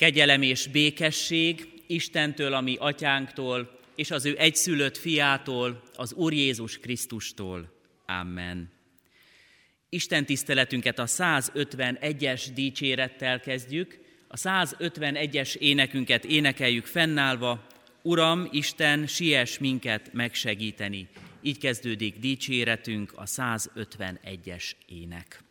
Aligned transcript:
Kegyelem 0.00 0.42
és 0.42 0.66
békesség 0.66 1.68
Istentől, 1.86 2.54
ami 2.54 2.76
atyánktól, 2.78 3.78
és 3.94 4.10
az 4.10 4.24
ő 4.24 4.38
egyszülött 4.38 4.96
fiától, 4.96 5.82
az 5.96 6.12
Úr 6.12 6.32
Jézus 6.32 6.78
Krisztustól. 6.78 7.72
Amen. 8.06 8.70
Isten 9.88 10.26
tiszteletünket 10.26 10.98
a 10.98 11.06
151-es 11.06 12.46
dicsérettel 12.54 13.40
kezdjük. 13.40 13.98
A 14.28 14.36
151-es 14.36 15.54
énekünket 15.54 16.24
énekeljük 16.24 16.86
fennállva, 16.86 17.66
Uram, 18.02 18.48
Isten, 18.50 19.06
siess 19.06 19.58
minket 19.58 20.12
megsegíteni. 20.12 21.08
Így 21.42 21.58
kezdődik 21.58 22.18
dicséretünk, 22.18 23.12
a 23.16 23.24
151-es 23.24 24.72
ének. 24.86 25.42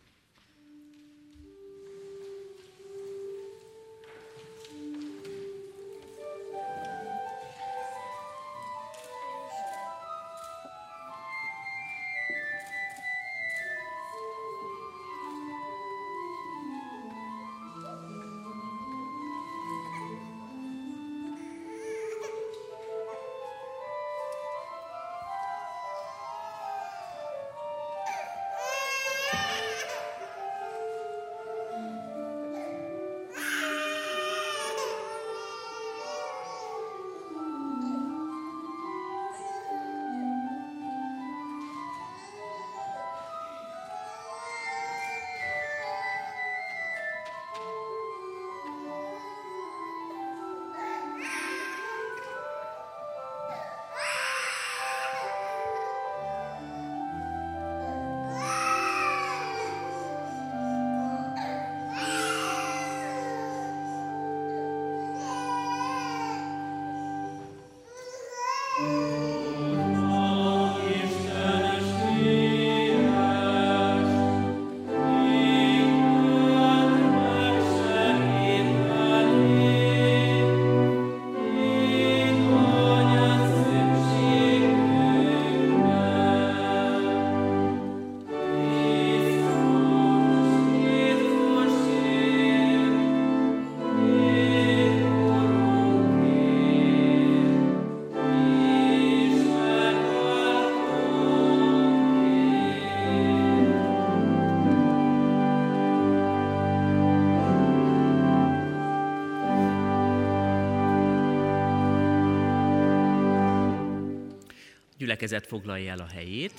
Gyülekezet 115.10 115.48
foglalja 115.48 115.92
el 115.92 116.00
a 116.00 116.08
helyét. 116.14 116.54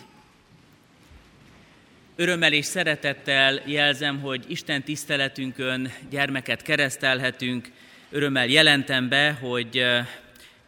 Örömmel 2.16 2.53
és 2.53 2.65
szeretettel 2.65 3.62
jelzem, 3.66 4.21
hogy 4.21 4.44
Isten 4.49 4.83
tiszteletünkön 4.83 5.93
gyermeket 6.09 6.62
keresztelhetünk. 6.62 7.71
Örömmel 8.11 8.47
jelentem 8.47 9.09
be, 9.09 9.33
hogy 9.33 9.87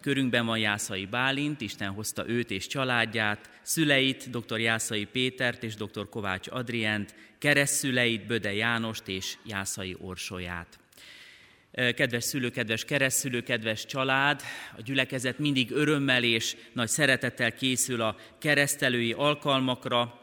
körünkben 0.00 0.46
van 0.46 0.58
Jászai 0.58 1.06
Bálint, 1.06 1.60
Isten 1.60 1.90
hozta 1.90 2.28
őt 2.28 2.50
és 2.50 2.66
családját, 2.66 3.50
szüleit, 3.62 4.30
dr. 4.30 4.58
Jászai 4.58 5.04
Pétert 5.04 5.62
és 5.62 5.74
dr. 5.74 6.08
Kovács 6.08 6.48
Adrient, 6.50 7.14
keresztszüleit, 7.38 8.26
Böde 8.26 8.52
Jánost 8.52 9.08
és 9.08 9.34
Jászai 9.46 9.96
Orsolyát. 10.00 10.81
Kedves 11.72 12.24
szülő, 12.24 12.50
kedves 12.50 12.84
keresztülő, 12.84 13.42
kedves 13.42 13.86
család, 13.86 14.42
a 14.76 14.82
gyülekezet 14.82 15.38
mindig 15.38 15.70
örömmel 15.70 16.24
és 16.24 16.56
nagy 16.72 16.88
szeretettel 16.88 17.52
készül 17.52 18.00
a 18.00 18.16
keresztelői 18.38 19.12
alkalmakra, 19.12 20.20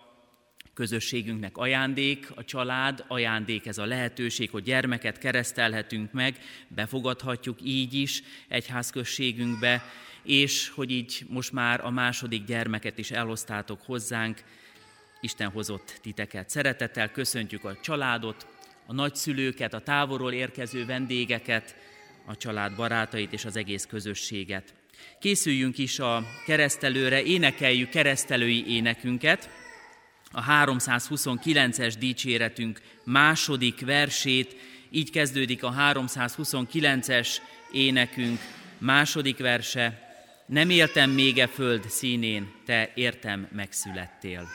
közösségünknek 0.74 1.58
ajándék, 1.58 2.32
a 2.36 2.44
család, 2.44 3.06
ajándék 3.08 3.66
ez 3.66 3.78
a 3.78 3.86
lehetőség, 3.86 4.50
hogy 4.50 4.64
gyermeket 4.64 5.18
keresztelhetünk 5.18 6.12
meg, 6.12 6.38
befogadhatjuk 6.68 7.58
így 7.64 7.94
is 7.94 8.24
egyházközségünkbe, 8.48 9.84
és 10.24 10.70
hogy 10.70 10.92
így 10.92 11.26
most 11.28 11.52
már 11.52 11.86
a 11.86 11.90
második 11.90 12.46
gyermeket 12.46 12.98
is 12.98 13.12
elhoztátok 13.12 13.82
hozzánk, 13.86 14.44
Isten 15.22 15.50
hozott 15.50 16.00
titeket. 16.02 16.50
Szeretettel 16.50 17.12
köszöntjük 17.12 17.64
a 17.64 17.78
családot, 17.82 18.48
a 18.90 18.94
nagyszülőket, 18.94 19.74
a 19.74 19.80
távolról 19.80 20.34
érkező 20.34 20.86
vendégeket, 20.86 21.76
a 22.26 22.38
család 22.38 22.76
barátait 22.76 23.34
és 23.34 23.46
az 23.46 23.56
egész 23.56 23.86
közösséget. 23.86 24.74
Készüljünk 25.20 25.78
is 25.78 26.00
a 26.00 26.24
keresztelőre, 26.46 27.24
énekeljük 27.24 27.90
keresztelői 27.90 28.76
énekünket, 28.76 29.50
a 30.32 30.44
329-es 30.44 31.94
dicséretünk 32.00 32.82
második 33.04 33.86
versét, 33.86 34.56
így 34.90 35.12
kezdődik 35.12 35.64
a 35.64 35.74
329-es 35.78 37.30
énekünk 37.72 38.40
második 38.78 39.38
verse, 39.38 40.08
nem 40.46 40.70
éltem 40.70 41.10
még 41.10 41.38
e 41.38 41.48
föld 41.48 41.90
színén, 41.90 42.52
te 42.66 42.92
értem 42.96 43.48
megszülettél. 43.52 44.48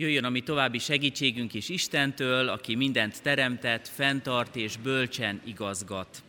Jöjjön 0.00 0.24
a 0.24 0.28
mi 0.30 0.40
további 0.40 0.78
segítségünk 0.78 1.54
is 1.54 1.68
Istentől, 1.68 2.48
aki 2.48 2.74
mindent 2.74 3.22
teremtett, 3.22 3.88
fenntart 3.88 4.56
és 4.56 4.76
bölcsen 4.76 5.40
igazgat. 5.44 6.22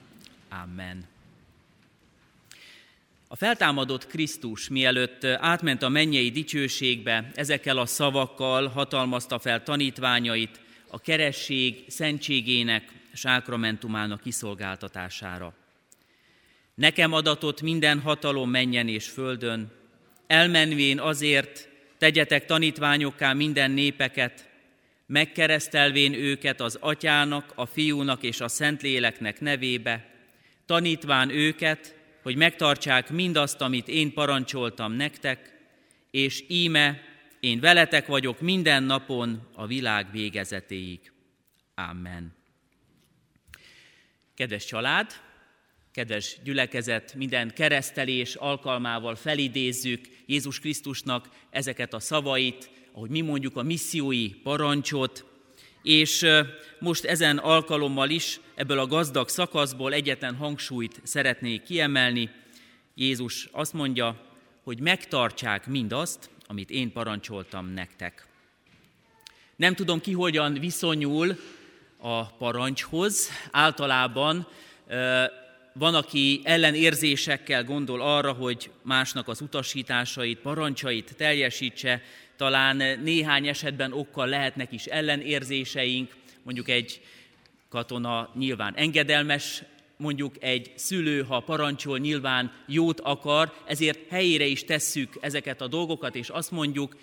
Amen. 0.64 1.06
A 3.28 3.36
feltámadott 3.36 4.08
Krisztus 4.08 4.70
mielőtt 4.70 5.24
átment 5.24 5.82
a 5.82 5.90
mennyei 5.90 6.30
dicsőségbe, 6.30 7.32
ezekkel 7.36 7.78
a 7.78 7.86
szavakkal 7.86 8.68
hatalmazta 8.68 9.40
fel 9.40 9.64
tanítványait 9.64 10.60
a 10.88 11.00
keresség 11.00 11.84
szentségének, 11.88 12.92
sákramentumának 13.14 14.22
kiszolgáltatására. 14.22 15.54
Nekem 16.76 17.14
adatott 17.14 17.62
minden 17.62 18.00
hatalom 18.00 18.50
menjen 18.50 18.88
és 18.88 19.08
földön, 19.08 19.72
elmenvén 20.28 21.00
azért 21.00 21.69
tegyetek 22.00 22.46
tanítványokká 22.46 23.34
minden 23.34 23.72
népeket, 23.72 24.50
megkeresztelvén 25.06 26.14
őket 26.14 26.62
az 26.62 26.78
atyának, 26.82 27.52
a 27.56 27.66
fiúnak 27.66 28.24
és 28.24 28.42
a 28.42 28.48
szentléleknek 28.48 29.40
nevébe, 29.40 30.10
tanítván 30.66 31.30
őket, 31.30 31.96
hogy 32.22 32.36
megtartsák 32.36 33.10
mindazt, 33.10 33.62
amit 33.62 33.88
én 33.88 34.14
parancsoltam 34.14 34.92
nektek, 34.94 35.58
és 36.12 36.44
íme, 36.48 37.02
én 37.40 37.60
veletek 37.60 38.08
vagyok 38.08 38.42
minden 38.42 38.84
napon 38.84 39.48
a 39.54 39.68
világ 39.68 40.12
végezetéig. 40.12 41.12
Amen. 41.76 42.36
Kedves 44.36 44.66
család, 44.66 45.12
kedves 46.00 46.38
gyülekezet, 46.44 47.14
minden 47.14 47.54
keresztelés 47.54 48.36
alkalmával 48.36 49.16
felidézzük 49.16 50.08
Jézus 50.26 50.60
Krisztusnak 50.60 51.30
ezeket 51.50 51.94
a 51.94 52.00
szavait, 52.00 52.70
ahogy 52.92 53.10
mi 53.10 53.22
mondjuk 53.22 53.58
a 53.58 53.64
missziói 53.64 54.30
parancsot, 54.30 55.26
és 55.84 56.26
most 56.80 57.06
ezen 57.06 57.38
alkalommal 57.38 58.10
is 58.10 58.40
ebből 58.56 58.80
a 58.80 58.88
gazdag 58.88 59.30
szakaszból 59.30 59.94
egyetlen 59.94 60.36
hangsúlyt 60.36 61.02
szeretnék 61.04 61.64
kiemelni. 61.64 62.30
Jézus 62.96 63.50
azt 63.52 63.74
mondja, 63.74 64.22
hogy 64.64 64.80
megtartsák 64.80 65.68
mindazt, 65.68 66.30
amit 66.48 66.70
én 66.70 66.92
parancsoltam 66.92 67.74
nektek. 67.74 68.28
Nem 69.56 69.76
tudom 69.76 70.02
ki 70.02 70.12
hogyan 70.12 70.54
viszonyul 70.54 71.40
a 71.98 72.26
parancshoz. 72.26 73.30
Általában 73.52 74.48
van, 75.80 75.96
aki 75.96 76.42
ellenérzésekkel 76.44 77.64
gondol 77.64 78.02
arra, 78.02 78.32
hogy 78.32 78.72
másnak 78.82 79.28
az 79.28 79.42
utasításait, 79.42 80.40
parancsait 80.40 81.16
teljesítse, 81.18 82.02
talán 82.38 83.00
néhány 83.04 83.48
esetben 83.48 83.94
okkal 83.94 84.28
lehetnek 84.28 84.72
is 84.72 84.86
ellenérzéseink, 84.86 86.16
mondjuk 86.44 86.70
egy 86.70 87.02
katona 87.70 88.30
nyilván 88.36 88.74
engedelmes, 88.76 89.64
mondjuk 89.98 90.36
egy 90.40 90.72
szülő, 90.76 91.24
ha 91.24 91.40
parancsol, 91.40 91.98
nyilván 91.98 92.52
jót 92.68 93.00
akar, 93.00 93.54
ezért 93.66 94.00
helyére 94.10 94.46
is 94.46 94.64
tesszük 94.64 95.18
ezeket 95.22 95.62
a 95.62 95.68
dolgokat, 95.68 96.16
és 96.16 96.30
azt 96.30 96.52
mondjuk, 96.52 96.98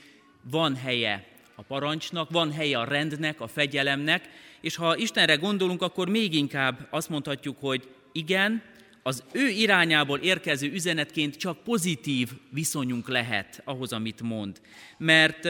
van 0.50 0.76
helye 0.76 1.24
a 1.54 1.62
parancsnak, 1.62 2.30
van 2.30 2.52
helye 2.52 2.78
a 2.78 2.84
rendnek, 2.84 3.40
a 3.40 3.46
fegyelemnek, 3.46 4.28
és 4.60 4.76
ha 4.76 4.96
Istenre 4.96 5.34
gondolunk, 5.34 5.82
akkor 5.82 6.08
még 6.08 6.34
inkább 6.34 6.86
azt 6.90 7.08
mondhatjuk, 7.08 7.56
hogy 7.60 7.88
igen, 8.16 8.62
az 9.02 9.24
ő 9.32 9.48
irányából 9.48 10.18
érkező 10.18 10.72
üzenetként 10.72 11.36
csak 11.36 11.62
pozitív 11.62 12.28
viszonyunk 12.50 13.08
lehet 13.08 13.62
ahhoz, 13.64 13.92
amit 13.92 14.22
mond. 14.22 14.60
Mert 14.98 15.48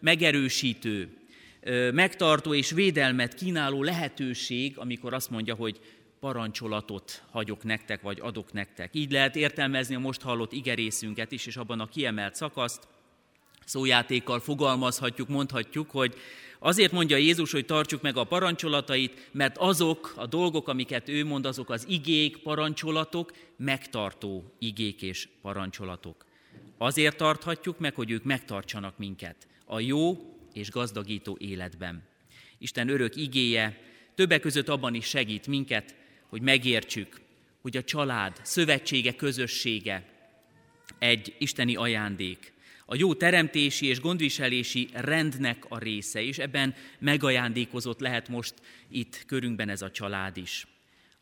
megerősítő, 0.00 1.16
megtartó 1.92 2.54
és 2.54 2.70
védelmet 2.70 3.34
kínáló 3.34 3.82
lehetőség, 3.82 4.78
amikor 4.78 5.14
azt 5.14 5.30
mondja, 5.30 5.54
hogy 5.54 5.80
parancsolatot 6.20 7.22
hagyok 7.30 7.64
nektek, 7.64 8.00
vagy 8.02 8.18
adok 8.20 8.52
nektek. 8.52 8.94
Így 8.94 9.12
lehet 9.12 9.36
értelmezni 9.36 9.94
a 9.94 9.98
most 9.98 10.22
hallott 10.22 10.52
igerészünket 10.52 11.32
is, 11.32 11.46
és 11.46 11.56
abban 11.56 11.80
a 11.80 11.88
kiemelt 11.88 12.34
szakaszt 12.34 12.88
szójátékkal 13.64 14.40
fogalmazhatjuk, 14.40 15.28
mondhatjuk, 15.28 15.90
hogy 15.90 16.16
Azért 16.64 16.92
mondja 16.92 17.16
Jézus, 17.16 17.52
hogy 17.52 17.64
tartsuk 17.64 18.02
meg 18.02 18.16
a 18.16 18.24
parancsolatait, 18.24 19.28
mert 19.32 19.58
azok 19.58 20.14
a 20.16 20.26
dolgok, 20.26 20.68
amiket 20.68 21.08
ő 21.08 21.24
mond, 21.24 21.46
azok 21.46 21.70
az 21.70 21.84
igék, 21.88 22.36
parancsolatok, 22.36 23.32
megtartó 23.56 24.52
igék 24.58 25.02
és 25.02 25.28
parancsolatok. 25.40 26.24
Azért 26.78 27.16
tarthatjuk 27.16 27.78
meg, 27.78 27.94
hogy 27.94 28.10
ők 28.10 28.24
megtartsanak 28.24 28.98
minket 28.98 29.46
a 29.66 29.80
jó 29.80 30.34
és 30.52 30.70
gazdagító 30.70 31.36
életben. 31.40 32.02
Isten 32.58 32.88
örök 32.88 33.16
igéje 33.16 33.80
többek 34.14 34.40
között 34.40 34.68
abban 34.68 34.94
is 34.94 35.06
segít 35.06 35.46
minket, 35.46 35.94
hogy 36.28 36.42
megértsük, 36.42 37.20
hogy 37.60 37.76
a 37.76 37.82
család, 37.82 38.40
szövetsége, 38.42 39.14
közössége 39.14 40.08
egy 40.98 41.34
isteni 41.38 41.76
ajándék, 41.76 42.51
a 42.86 42.94
jó 42.94 43.14
teremtési 43.14 43.86
és 43.86 44.00
gondviselési 44.00 44.88
rendnek 44.92 45.64
a 45.68 45.78
része, 45.78 46.22
és 46.22 46.38
ebben 46.38 46.74
megajándékozott 46.98 48.00
lehet 48.00 48.28
most 48.28 48.54
itt 48.88 49.24
körünkben 49.26 49.68
ez 49.68 49.82
a 49.82 49.90
család 49.90 50.36
is. 50.36 50.66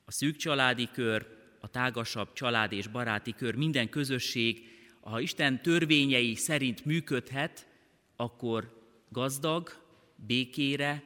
A 0.05 0.13
szűk 0.13 0.37
családi 0.37 0.89
kör, 0.93 1.27
a 1.61 1.69
tágasabb 1.69 2.33
család 2.33 2.73
és 2.73 2.87
baráti 2.87 3.33
kör, 3.33 3.55
minden 3.55 3.89
közösség, 3.89 4.69
ha 5.01 5.21
Isten 5.21 5.63
törvényei 5.63 6.35
szerint 6.35 6.85
működhet, 6.85 7.67
akkor 8.17 8.81
gazdag, 9.09 9.83
békére, 10.27 11.03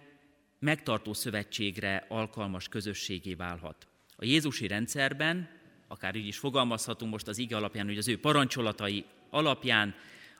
megtartó 0.58 1.12
szövetségre 1.12 2.04
alkalmas 2.08 2.68
közösségé 2.68 3.34
válhat. 3.34 3.86
A 4.16 4.24
Jézusi 4.24 4.66
rendszerben, 4.66 5.48
akár 5.88 6.14
így 6.14 6.26
is 6.26 6.38
fogalmazhatunk 6.38 7.10
most 7.10 7.28
az 7.28 7.38
ige 7.38 7.56
alapján, 7.56 7.86
hogy 7.86 7.98
az 7.98 8.08
ő 8.08 8.18
parancsolatai 8.18 9.04
alapján 9.30 9.94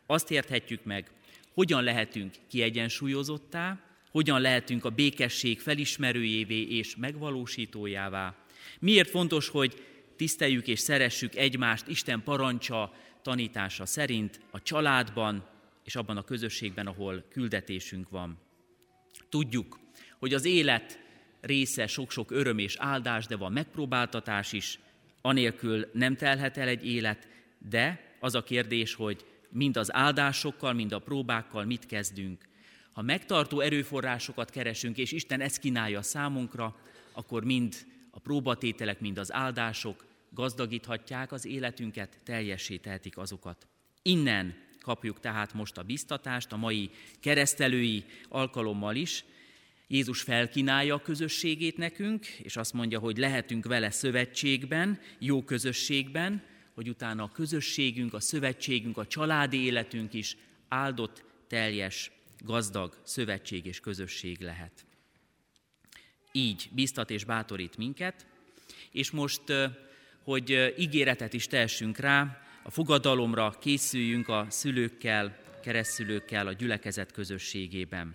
azt 0.06 0.30
érthetjük 0.30 0.84
meg, 0.84 1.10
hogyan 1.52 1.82
lehetünk 1.82 2.34
kiegyensúlyozottá, 2.48 3.80
hogyan 4.10 4.40
lehetünk 4.40 4.84
a 4.84 4.90
békesség 4.90 5.60
felismerőjévé 5.60 6.62
és 6.62 6.96
megvalósítójává. 6.96 8.36
Miért 8.80 9.10
fontos, 9.10 9.48
hogy 9.48 9.84
tiszteljük 10.16 10.66
és 10.66 10.80
szeressük 10.80 11.34
egymást 11.34 11.88
Isten 11.88 12.22
parancsa, 12.22 12.92
tanítása 13.22 13.86
szerint 13.86 14.40
a 14.50 14.62
családban 14.62 15.46
és 15.84 15.96
abban 15.96 16.16
a 16.16 16.24
közösségben, 16.24 16.86
ahol 16.86 17.24
küldetésünk 17.30 18.08
van. 18.08 18.38
Tudjuk, 19.28 19.78
hogy 20.18 20.34
az 20.34 20.44
élet 20.44 20.98
része 21.40 21.86
sok-sok 21.86 22.30
öröm 22.30 22.58
és 22.58 22.76
áldás, 22.78 23.26
de 23.26 23.36
van 23.36 23.52
megpróbáltatás 23.52 24.52
is, 24.52 24.78
anélkül 25.20 25.90
nem 25.92 26.16
telhet 26.16 26.56
el 26.56 26.68
egy 26.68 26.86
élet, 26.86 27.28
de 27.68 28.16
az 28.20 28.34
a 28.34 28.42
kérdés, 28.42 28.94
hogy 28.94 29.24
mind 29.54 29.76
az 29.76 29.94
áldásokkal, 29.94 30.72
mind 30.72 30.92
a 30.92 30.98
próbákkal 30.98 31.64
mit 31.64 31.86
kezdünk. 31.86 32.44
Ha 32.92 33.02
megtartó 33.02 33.60
erőforrásokat 33.60 34.50
keresünk, 34.50 34.98
és 34.98 35.12
Isten 35.12 35.40
ezt 35.40 35.58
kínálja 35.58 36.02
számunkra, 36.02 36.76
akkor 37.12 37.44
mind 37.44 37.74
a 38.10 38.18
próbatételek, 38.18 39.00
mind 39.00 39.18
az 39.18 39.32
áldások 39.32 40.04
gazdagíthatják 40.30 41.32
az 41.32 41.46
életünket, 41.46 42.18
teljessé 42.24 42.76
tehetik 42.76 43.18
azokat. 43.18 43.66
Innen 44.02 44.54
kapjuk 44.80 45.20
tehát 45.20 45.54
most 45.54 45.78
a 45.78 45.82
biztatást, 45.82 46.52
a 46.52 46.56
mai 46.56 46.90
keresztelői 47.20 48.04
alkalommal 48.28 48.96
is. 48.96 49.24
Jézus 49.86 50.22
felkínálja 50.22 50.94
a 50.94 51.02
közösségét 51.02 51.76
nekünk, 51.76 52.26
és 52.26 52.56
azt 52.56 52.72
mondja, 52.72 52.98
hogy 52.98 53.16
lehetünk 53.16 53.66
vele 53.66 53.90
szövetségben, 53.90 55.00
jó 55.18 55.42
közösségben, 55.42 56.42
hogy 56.74 56.88
utána 56.88 57.22
a 57.22 57.30
közösségünk, 57.32 58.14
a 58.14 58.20
szövetségünk, 58.20 58.96
a 58.96 59.06
családi 59.06 59.64
életünk 59.64 60.14
is 60.14 60.36
áldott, 60.68 61.24
teljes, 61.46 62.10
gazdag 62.44 63.00
szövetség 63.02 63.66
és 63.66 63.80
közösség 63.80 64.40
lehet. 64.40 64.84
Így 66.32 66.68
biztat 66.72 67.10
és 67.10 67.24
bátorít 67.24 67.76
minket, 67.76 68.26
és 68.90 69.10
most, 69.10 69.42
hogy 70.22 70.74
ígéretet 70.78 71.32
is 71.32 71.46
tessünk 71.46 71.98
rá, 71.98 72.38
a 72.62 72.70
fogadalomra 72.70 73.50
készüljünk 73.60 74.28
a 74.28 74.46
szülőkkel, 74.48 75.38
keresztülőkkel 75.62 76.46
a 76.46 76.52
gyülekezet 76.52 77.12
közösségében. 77.12 78.14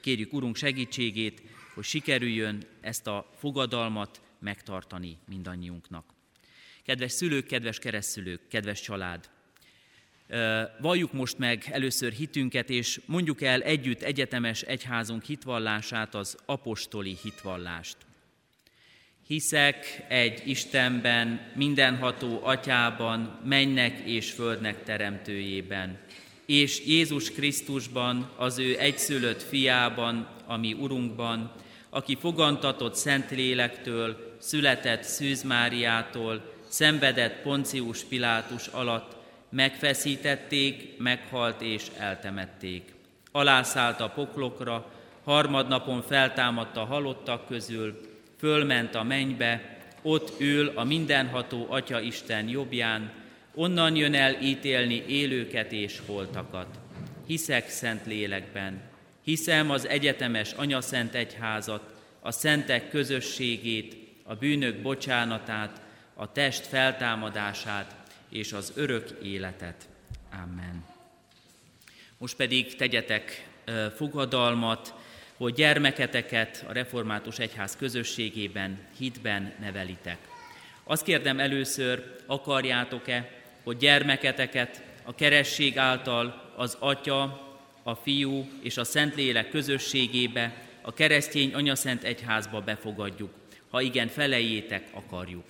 Kérjük 0.00 0.32
Urunk 0.32 0.56
segítségét, 0.56 1.42
hogy 1.74 1.84
sikerüljön 1.84 2.62
ezt 2.80 3.06
a 3.06 3.30
fogadalmat 3.38 4.20
megtartani 4.38 5.18
mindannyiunknak. 5.28 6.19
Kedves 6.90 7.12
szülők, 7.12 7.46
kedves 7.46 7.78
keresztülők, 7.78 8.40
kedves 8.48 8.80
család! 8.80 9.30
Valljuk 10.80 11.12
most 11.12 11.38
meg 11.38 11.68
először 11.72 12.12
hitünket, 12.12 12.70
és 12.70 13.00
mondjuk 13.06 13.42
el 13.42 13.62
együtt 13.62 14.02
egyetemes 14.02 14.62
egyházunk 14.62 15.24
hitvallását, 15.24 16.14
az 16.14 16.36
apostoli 16.46 17.16
hitvallást. 17.22 17.96
Hiszek 19.26 20.04
egy 20.08 20.42
Istenben, 20.44 21.52
mindenható 21.54 22.40
atyában, 22.42 23.40
mennek 23.44 23.98
és 23.98 24.30
földnek 24.30 24.82
teremtőjében, 24.82 25.98
és 26.46 26.86
Jézus 26.86 27.30
Krisztusban, 27.30 28.30
az 28.36 28.58
ő 28.58 28.78
egyszülött 28.78 29.42
fiában, 29.42 30.28
ami 30.46 30.72
Urunkban, 30.72 31.52
aki 31.90 32.16
fogantatott 32.20 32.94
Szentlélektől, 32.94 34.36
született 34.38 35.02
Szűz 35.02 35.42
Máriától, 35.42 36.58
szenvedett 36.70 37.42
Poncius 37.42 38.04
Pilátus 38.04 38.66
alatt, 38.66 39.16
megfeszítették, 39.48 40.98
meghalt 40.98 41.62
és 41.62 41.86
eltemették. 41.98 42.94
Alászállt 43.32 44.00
a 44.00 44.08
poklokra, 44.08 44.92
harmadnapon 45.24 46.02
feltámadt 46.02 46.76
a 46.76 46.84
halottak 46.84 47.46
közül, 47.46 48.00
fölment 48.38 48.94
a 48.94 49.02
mennybe, 49.02 49.78
ott 50.02 50.40
ül 50.40 50.72
a 50.74 50.84
mindenható 50.84 51.66
Atya 51.68 52.00
Isten 52.00 52.48
jobbján, 52.48 53.12
onnan 53.54 53.96
jön 53.96 54.14
el 54.14 54.42
ítélni 54.42 55.04
élőket 55.06 55.72
és 55.72 56.00
holtakat. 56.06 56.66
Hiszek 57.26 57.68
szent 57.68 58.06
lélekben, 58.06 58.80
hiszem 59.24 59.70
az 59.70 59.88
egyetemes 59.88 60.52
Anyaszent 60.52 61.14
Egyházat, 61.14 61.82
a 62.20 62.30
szentek 62.30 62.88
közösségét, 62.88 63.96
a 64.22 64.34
bűnök 64.34 64.82
bocsánatát, 64.82 65.80
a 66.20 66.32
test 66.32 66.66
feltámadását 66.66 67.94
és 68.28 68.52
az 68.52 68.72
örök 68.74 69.10
életet. 69.22 69.88
Amen. 70.32 70.84
Most 72.18 72.36
pedig 72.36 72.76
tegyetek 72.76 73.48
fogadalmat, 73.96 74.94
hogy 75.36 75.54
gyermeketeket 75.54 76.64
a 76.68 76.72
református 76.72 77.38
egyház 77.38 77.76
közösségében, 77.76 78.78
hitben 78.98 79.52
nevelitek. 79.60 80.18
Azt 80.84 81.04
kérdem 81.04 81.38
először, 81.38 82.16
akarjátok-e, 82.26 83.30
hogy 83.62 83.76
gyermeketeket 83.76 84.82
a 85.04 85.14
keresség 85.14 85.78
által 85.78 86.52
az 86.56 86.76
Atya, 86.78 87.22
a 87.82 87.94
Fiú 87.94 88.48
és 88.62 88.76
a 88.76 88.84
Szentlélek 88.84 89.50
közösségébe, 89.50 90.64
a 90.82 90.92
keresztény 90.92 91.54
anyaszent 91.54 92.04
egyházba 92.04 92.60
befogadjuk. 92.60 93.30
Ha 93.70 93.80
igen, 93.80 94.08
felejétek, 94.08 94.88
akarjuk. 94.92 95.44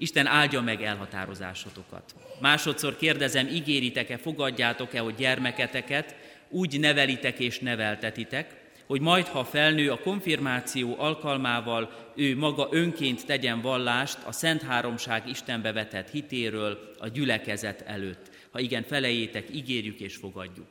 Isten 0.00 0.26
áldja 0.26 0.60
meg 0.60 0.82
elhatározásotokat. 0.82 2.14
Másodszor 2.40 2.96
kérdezem, 2.96 3.46
ígéritek-e, 3.46 4.16
fogadjátok-e, 4.16 5.00
hogy 5.00 5.14
gyermeketeket 5.14 6.14
úgy 6.48 6.80
nevelitek 6.80 7.38
és 7.38 7.58
neveltetitek, 7.58 8.58
hogy 8.86 9.00
majd, 9.00 9.26
ha 9.26 9.44
felnő 9.44 9.90
a 9.90 10.00
konfirmáció 10.00 10.94
alkalmával, 10.98 12.12
ő 12.16 12.36
maga 12.36 12.68
önként 12.70 13.26
tegyen 13.26 13.60
vallást 13.60 14.18
a 14.24 14.32
Szent 14.32 14.62
Háromság 14.62 15.28
Istenbe 15.28 15.72
vetett 15.72 16.10
hitéről 16.10 16.94
a 16.98 17.08
gyülekezet 17.08 17.80
előtt. 17.80 18.30
Ha 18.50 18.60
igen, 18.60 18.82
felejétek, 18.82 19.54
ígérjük 19.54 20.00
és 20.00 20.16
fogadjuk. 20.16 20.68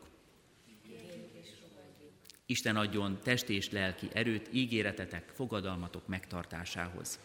Isten 2.45 2.75
adjon 2.75 3.19
test 3.23 3.49
és 3.49 3.69
lelki 3.71 4.07
erőt 4.13 4.49
ígéretetek, 4.51 5.31
fogadalmatok 5.33 6.07
megtartásához. 6.07 7.19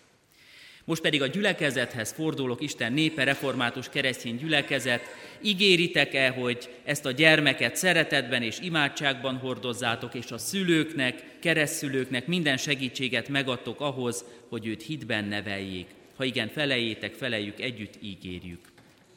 Most 0.84 1.02
pedig 1.02 1.22
a 1.22 1.26
gyülekezethez 1.26 2.12
fordulok, 2.12 2.62
Isten 2.62 2.92
népe, 2.92 3.24
református 3.24 3.88
keresztény 3.88 4.36
gyülekezet. 4.36 5.02
Ígéritek-e, 5.40 6.30
hogy 6.30 6.70
ezt 6.84 7.06
a 7.06 7.10
gyermeket 7.10 7.76
szeretetben 7.76 8.42
és 8.42 8.58
imádságban 8.60 9.36
hordozzátok, 9.36 10.14
és 10.14 10.30
a 10.30 10.38
szülőknek, 10.38 11.24
keresztszülőknek 11.38 12.26
minden 12.26 12.56
segítséget 12.56 13.28
megadtok 13.28 13.80
ahhoz, 13.80 14.24
hogy 14.48 14.66
őt 14.66 14.82
hitben 14.82 15.24
neveljék? 15.24 15.86
Ha 16.16 16.24
igen, 16.24 16.48
felejétek, 16.48 17.12
feleljük 17.12 17.60
együtt, 17.60 17.94
ígérjük. 18.00 18.60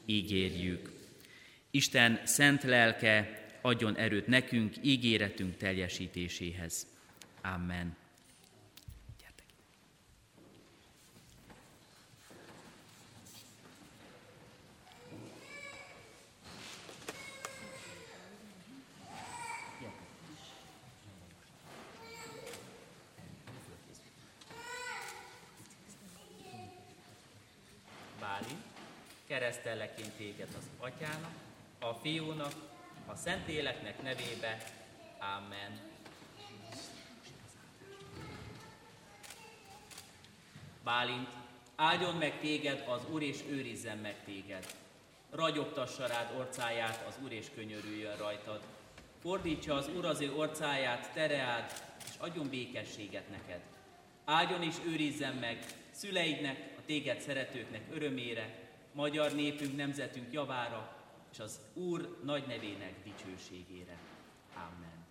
Ígérjük. 0.06 0.90
Isten 1.70 2.20
szent 2.24 2.62
lelke 2.62 3.46
adjon 3.62 3.96
erőt 3.96 4.26
nekünk 4.26 4.74
ígéretünk 4.82 5.56
teljesítéséhez. 5.56 6.86
Amen. 7.42 8.07
Keresztelleként 29.28 30.12
téged 30.12 30.48
az 30.58 30.68
Atyának, 30.78 31.32
a 31.80 31.92
Fiúnak, 31.92 32.52
a 33.06 33.14
Szentléleknek 33.14 34.02
nevébe. 34.02 34.64
Amen. 35.18 35.78
Bálint, 40.84 41.28
áldjon 41.76 42.14
meg 42.14 42.40
téged 42.40 42.84
az 42.88 43.00
Úr, 43.10 43.22
és 43.22 43.38
őrizzen 43.48 43.98
meg 43.98 44.24
téged. 44.24 44.74
Ragyogtassa 45.30 46.06
rád 46.06 46.34
orcáját 46.38 47.04
az 47.08 47.14
Úr, 47.24 47.32
és 47.32 47.46
könyörüljön 47.54 48.16
rajtad. 48.16 48.60
Fordítsa 49.20 49.74
az 49.74 49.88
Úr 49.88 50.04
az 50.04 50.20
ő 50.20 50.34
orcáját, 50.34 51.12
tereád, 51.12 51.72
és 52.04 52.14
adjon 52.18 52.48
békességet 52.48 53.28
neked. 53.30 53.60
Áldjon 54.24 54.62
és 54.62 54.74
őrizzen 54.86 55.34
meg 55.34 55.64
szüleidnek, 55.90 56.74
a 56.78 56.80
téged 56.86 57.20
szeretőknek 57.20 57.82
örömére, 57.90 58.67
magyar 58.92 59.34
népünk, 59.34 59.76
nemzetünk 59.76 60.32
javára, 60.32 60.96
és 61.32 61.38
az 61.38 61.60
Úr 61.74 62.18
nagy 62.24 62.46
nevének 62.46 62.94
dicsőségére. 63.04 63.96
Amen. 64.54 65.06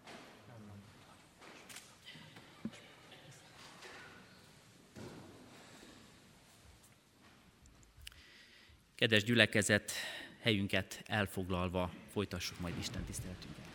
Kedves 8.96 9.24
gyülekezet, 9.24 9.92
helyünket 10.40 11.04
elfoglalva 11.06 11.92
folytassuk 12.12 12.60
majd 12.60 12.78
Isten 12.78 13.04
tiszteletünket. 13.04 13.67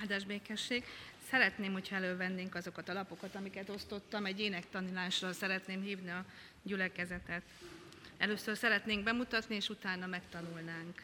Áldás 0.00 0.24
békesség. 0.24 0.84
Szeretném, 1.30 1.72
hogyha 1.72 1.96
elővennénk 1.96 2.54
azokat 2.54 2.88
a 2.88 2.92
lapokat, 2.92 3.34
amiket 3.34 3.68
osztottam. 3.68 4.24
Egy 4.24 4.40
énektanulásra 4.40 5.32
szeretném 5.32 5.82
hívni 5.82 6.10
a 6.10 6.24
gyülekezetet. 6.62 7.42
Először 8.18 8.56
szeretnénk 8.56 9.04
bemutatni, 9.04 9.54
és 9.54 9.68
utána 9.68 10.06
megtanulnánk. 10.06 11.02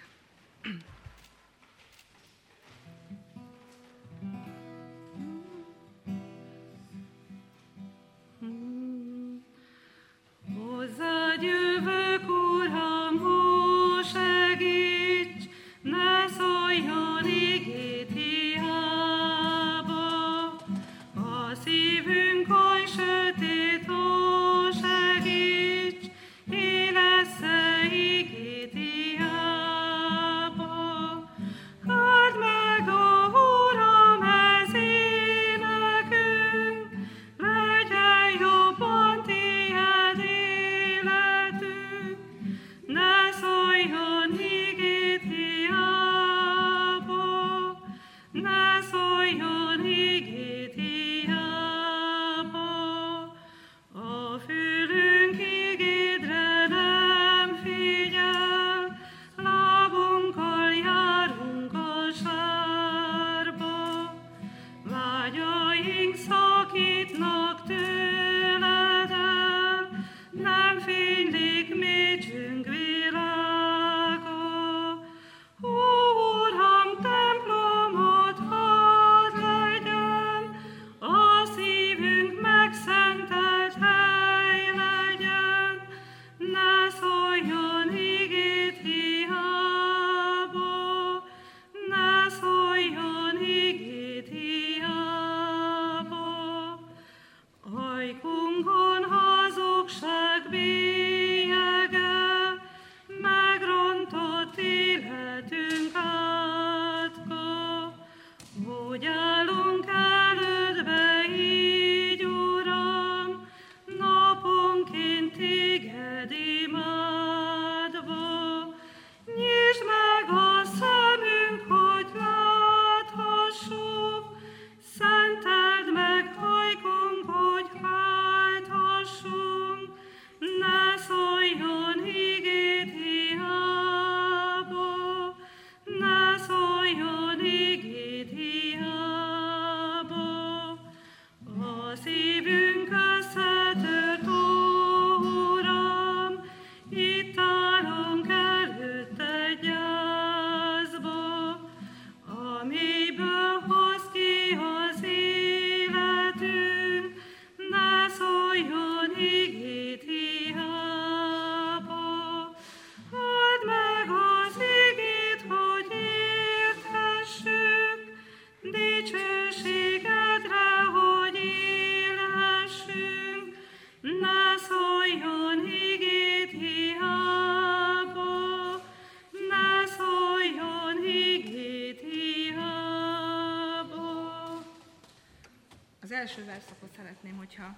szeretném, 187.26 187.36
hogyha 187.36 187.76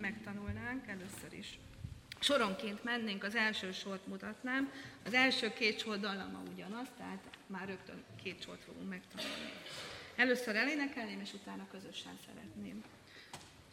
megtanulnánk 0.00 0.86
először 0.86 1.38
is. 1.38 1.58
Soronként 2.20 2.84
mennénk, 2.84 3.24
az 3.24 3.34
első 3.34 3.72
sort 3.72 4.06
mutatnám. 4.06 4.72
Az 5.04 5.14
első 5.14 5.52
két 5.52 5.78
sor 5.78 5.98
dallama 5.98 6.42
ugyanaz, 6.54 6.88
tehát 6.96 7.22
már 7.46 7.68
rögtön 7.68 8.02
két 8.22 8.42
sort 8.42 8.62
fogunk 8.64 8.88
megtanulni. 8.88 9.52
Először 10.16 10.56
elénekelném, 10.56 11.20
és 11.20 11.32
utána 11.32 11.66
közösen 11.70 12.18
szeretném. 12.26 12.82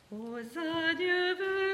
Hozzád 0.10 1.00
jövök, 1.00 1.71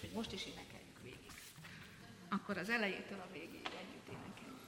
hogy 0.00 0.10
most 0.14 0.32
is 0.32 0.46
énekeljük 0.46 1.02
végig. 1.02 1.32
Akkor 2.28 2.58
az 2.58 2.68
elejétől 2.68 3.18
a 3.18 3.32
végéig 3.32 3.68
együtt 3.82 4.08
énekeljük. 4.08 4.60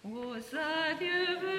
Hozzád 0.00 1.00
jövő 1.00 1.57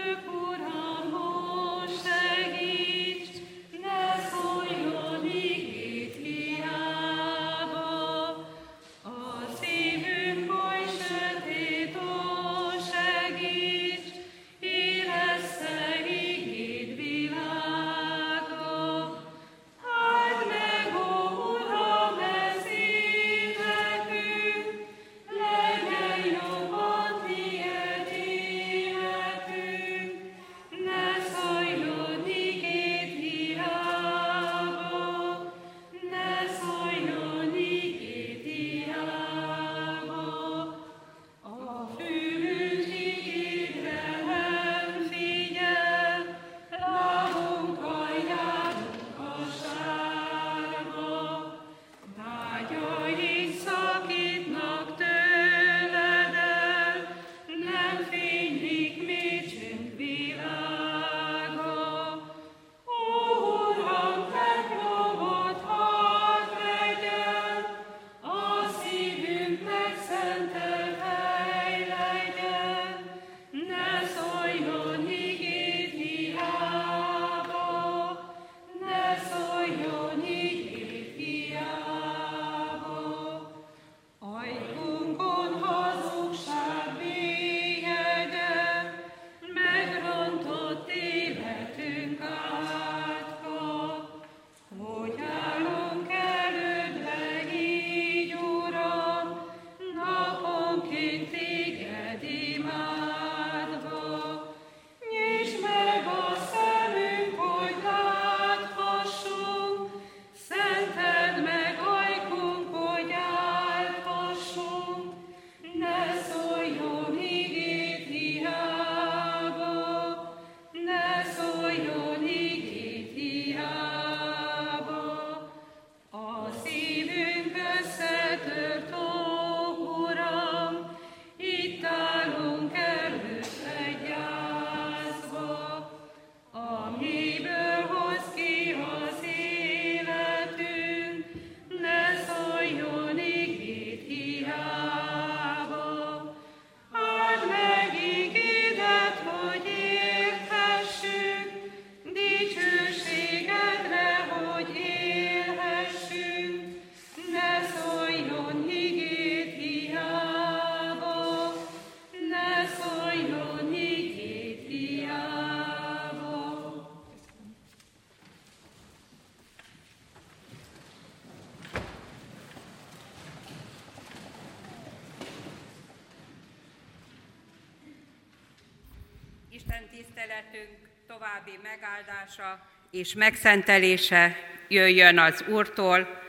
tiszteletünk 180.40 180.78
további 181.08 181.60
megáldása 181.64 182.66
és 182.92 183.14
megszentelése 183.14 184.36
jöjjön 184.68 185.20
az 185.20 185.44
Úrtól, 185.48 186.22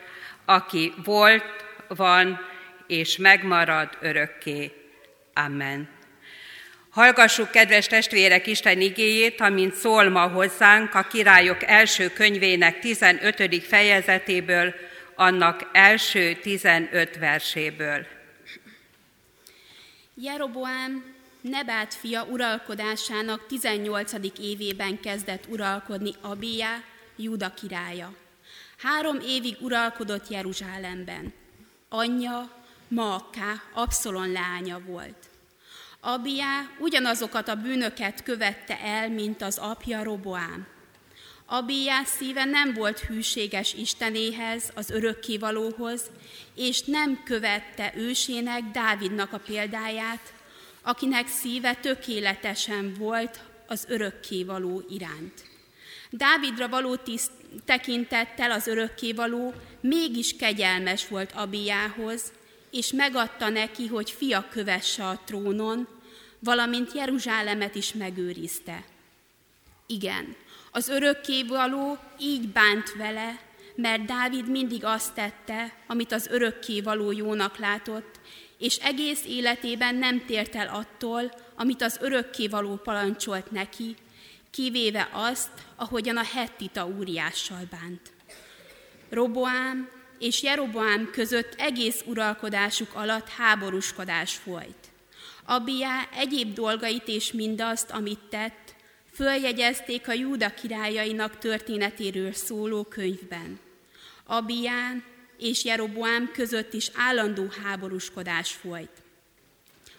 aki 0.45 0.93
volt, 1.05 1.65
van 1.89 2.41
és 2.87 3.17
megmarad 3.17 3.99
örökké. 4.01 4.73
Amen. 5.35 5.89
Hallgassuk, 6.91 7.51
kedves 7.51 7.87
testvérek, 7.87 8.47
Isten 8.47 8.81
igéjét, 8.81 9.41
amint 9.41 9.75
szól 9.75 10.09
ma 10.09 10.29
hozzánk 10.29 10.95
a 10.95 11.03
királyok 11.03 11.63
első 11.63 12.13
könyvének 12.13 12.79
15. 12.79 13.65
fejezetéből, 13.65 14.75
annak 15.15 15.69
első 15.73 16.35
15 16.35 17.19
verséből. 17.19 18.07
Jeroboám 20.15 21.10
Nebát 21.41 21.95
fia 21.95 22.25
uralkodásának 22.25 23.47
18. 23.47 24.13
évében 24.41 25.01
kezdett 25.01 25.45
uralkodni 25.49 26.15
Abia, 26.21 26.69
Júda 27.17 27.55
királya. 27.55 28.15
Három 28.79 29.19
évig 29.21 29.57
uralkodott 29.61 30.29
Jeruzsálemben. 30.29 31.33
Anyja 31.89 32.51
Maaká, 32.89 33.63
Abszolon 33.75 34.33
lánya 34.33 34.81
volt. 34.87 35.29
Abiá 36.01 36.71
ugyanazokat 36.79 37.49
a 37.49 37.55
bűnöket 37.55 38.23
követte 38.23 38.81
el, 38.81 39.09
mint 39.11 39.43
az 39.43 39.59
apja 39.59 40.03
Roboám. 40.03 40.67
Abiá 41.47 42.05
szíve 42.05 42.45
nem 42.45 42.75
volt 42.75 42.99
hűséges 42.99 43.75
Istenéhez, 43.75 44.71
az 44.75 44.91
örökkévalóhoz, 44.91 46.03
és 46.55 46.83
nem 46.83 47.23
követte 47.25 47.93
ősének, 47.97 48.63
Dávidnak 48.63 49.33
a 49.33 49.39
példáját, 49.39 50.33
akinek 50.91 51.29
szíve 51.29 51.75
tökéletesen 51.75 52.95
volt 52.99 53.41
az 53.67 53.85
örökkévaló 53.89 54.85
iránt. 54.89 55.45
Dávidra 56.11 56.69
való 56.69 56.97
tiszt, 56.97 57.31
tekintettel 57.65 58.51
az 58.51 58.67
örökkévaló 58.67 59.55
mégis 59.81 60.37
kegyelmes 60.37 61.09
volt 61.09 61.33
Abiához, 61.33 62.33
és 62.71 62.93
megadta 62.93 63.49
neki, 63.49 63.87
hogy 63.87 64.11
fia 64.11 64.47
kövesse 64.51 65.07
a 65.07 65.21
trónon, 65.25 65.89
valamint 66.39 66.93
Jeruzsálemet 66.93 67.75
is 67.75 67.93
megőrizte. 67.93 68.85
Igen, 69.87 70.37
az 70.71 70.89
örökkévaló 70.89 71.99
így 72.19 72.49
bánt 72.49 72.93
vele, 72.97 73.41
mert 73.75 74.05
Dávid 74.05 74.49
mindig 74.49 74.85
azt 74.85 75.15
tette, 75.15 75.73
amit 75.87 76.13
az 76.13 76.27
örökkévaló 76.27 77.13
jónak 77.13 77.59
látott, 77.59 78.21
és 78.61 78.77
egész 78.77 79.25
életében 79.27 79.95
nem 79.95 80.25
tért 80.27 80.55
el 80.55 80.69
attól, 80.69 81.33
amit 81.55 81.83
az 81.83 81.99
örökkévaló 82.01 82.77
parancsolt 82.77 83.51
neki, 83.51 83.97
kivéve 84.51 85.09
azt, 85.13 85.51
ahogyan 85.77 86.17
a 86.17 86.25
hettita 86.25 86.87
úriással 86.87 87.69
bánt. 87.71 88.13
Roboám 89.11 89.89
és 90.19 90.43
Jeroboám 90.43 91.11
között 91.13 91.55
egész 91.59 92.03
uralkodásuk 92.07 92.95
alatt 92.95 93.29
háborúskodás 93.29 94.35
folyt. 94.35 94.89
Abiá 95.45 96.09
egyéb 96.17 96.53
dolgait 96.53 97.09
és 97.09 97.33
mindazt, 97.33 97.91
amit 97.91 98.21
tett, 98.29 98.75
följegyezték 99.13 100.09
a 100.09 100.13
Júda 100.13 100.55
királyainak 100.55 101.39
történetéről 101.39 102.33
szóló 102.33 102.83
könyvben. 102.83 103.59
Abián 104.27 105.05
és 105.41 105.65
Jeroboám 105.65 106.31
között 106.33 106.73
is 106.73 106.91
állandó 106.95 107.47
háborúskodás 107.63 108.53
folyt. 108.53 109.03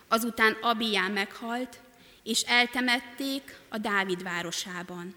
Azután 0.08 0.58
Abián 0.62 1.12
meghalt, 1.12 1.80
és 2.24 2.42
eltemették 2.42 3.56
a 3.70 3.78
Dávid 3.78 4.24
városában. 4.24 5.16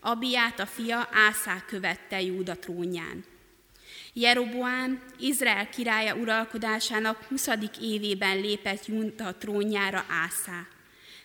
Abiát 0.00 0.60
a 0.60 0.66
fia 0.66 1.08
Ászá 1.12 1.64
követte 1.66 2.20
Júda 2.20 2.58
trónján. 2.58 3.24
Jeroboám 4.12 5.02
Izrael 5.18 5.68
királya 5.68 6.14
uralkodásának 6.14 7.22
20. 7.24 7.48
évében 7.80 8.40
lépett 8.40 8.86
Júda 8.86 9.34
trónjára 9.34 10.04
Ászá. 10.08 10.66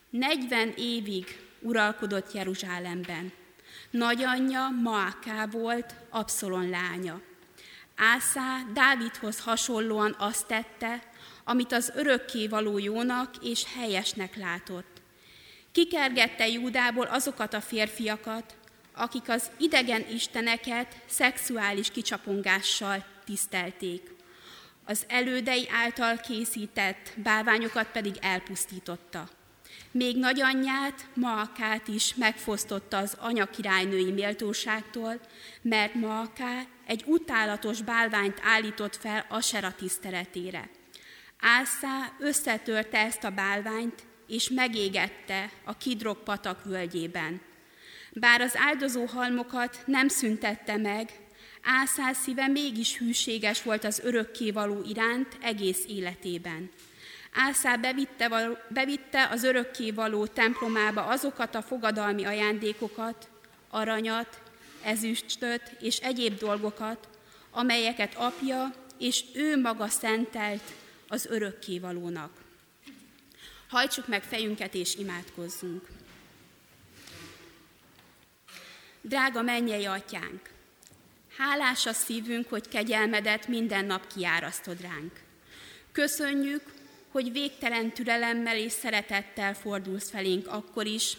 40 0.10 0.74
évig 0.78 1.40
uralkodott 1.60 2.34
Jeruzsálemben. 2.34 3.32
Nagyanyja 3.90 4.70
Maaká 4.82 5.46
volt, 5.46 5.96
Abszolon 6.10 6.70
lánya. 6.70 7.22
Ászá 8.02 8.64
Dávidhoz 8.74 9.40
hasonlóan 9.40 10.16
azt 10.20 10.48
tette, 10.48 11.02
amit 11.44 11.72
az 11.72 11.92
örökkévaló 11.96 12.78
jónak 12.78 13.36
és 13.42 13.64
helyesnek 13.76 14.36
látott. 14.36 15.02
Kikergette 15.72 16.48
Júdából 16.48 17.06
azokat 17.06 17.54
a 17.54 17.62
férfiakat, 17.62 18.56
akik 18.94 19.30
az 19.30 19.50
idegen 19.58 20.06
isteneket 20.10 20.96
szexuális 21.06 21.92
kicsapongással 21.92 23.06
tisztelték. 23.26 24.12
Az 24.86 25.06
elődei 25.08 25.68
által 25.72 26.18
készített 26.18 27.12
bálványokat 27.16 27.88
pedig 27.88 28.16
elpusztította. 28.22 29.30
Még 29.92 30.18
nagyanyját, 30.18 31.06
Maakát 31.14 31.88
is 31.88 32.16
megfosztotta 32.16 32.98
az 32.98 33.18
anyakirálynői 33.20 34.12
méltóságtól, 34.12 35.20
mert 35.62 35.94
Maaká 35.94 36.62
egy 36.86 37.04
utálatos 37.06 37.82
bálványt 37.82 38.40
állított 38.44 38.96
fel 38.96 39.26
Asera 39.30 39.72
tiszteletére. 39.72 40.70
Ászá 41.40 42.12
összetörte 42.20 42.98
ezt 42.98 43.24
a 43.24 43.30
bálványt, 43.30 44.04
és 44.28 44.50
megégette 44.50 45.52
a 45.64 45.78
Kidrok 45.78 46.24
patak 46.24 46.64
völgyében. 46.64 47.42
Bár 48.12 48.42
az 48.42 48.54
áldozó 48.56 49.06
halmokat 49.06 49.82
nem 49.86 50.08
szüntette 50.08 50.78
meg, 50.78 51.10
Ászál 51.62 52.14
szíve 52.14 52.48
mégis 52.48 52.98
hűséges 52.98 53.64
volt 53.64 53.84
az 53.84 54.00
örökkévaló 54.04 54.82
iránt 54.88 55.38
egész 55.42 55.86
életében. 55.88 56.70
Ászál 57.34 57.78
bevitte, 57.78 58.58
bevitte 58.68 59.28
az 59.28 59.44
örökkévaló 59.44 60.26
templomába 60.26 61.06
azokat 61.06 61.56
a 61.56 61.62
fogadalmi 61.62 62.26
ajándékokat, 62.26 63.30
aranyat, 63.70 64.42
ezüstöt 64.84 65.76
és 65.80 65.98
egyéb 65.98 66.38
dolgokat, 66.38 67.08
amelyeket 67.52 68.16
apja 68.16 68.74
és 68.98 69.24
ő 69.34 69.62
maga 69.62 69.88
szentelt 69.88 70.64
az 71.08 71.26
örökkévalónak. 71.26 72.32
Hajtsuk 73.70 74.08
meg 74.08 74.24
fejünket 74.24 74.74
és 74.74 74.96
imádkozzunk. 74.96 75.88
Drága 79.02 79.42
mennyei 79.42 79.86
atyánk, 79.86 80.50
hálás 81.38 81.86
a 81.86 81.94
szívünk, 81.94 82.50
hogy 82.50 82.68
kegyelmedet 82.68 83.48
minden 83.48 83.86
nap 83.86 84.14
kiárasztod 84.14 84.82
ránk. 84.82 85.12
Köszönjük, 85.92 86.64
hogy 87.12 87.32
végtelen 87.32 87.92
türelemmel 87.92 88.58
és 88.58 88.72
szeretettel 88.72 89.54
fordulsz 89.54 90.10
felénk 90.10 90.48
akkor 90.48 90.86
is, 90.86 91.18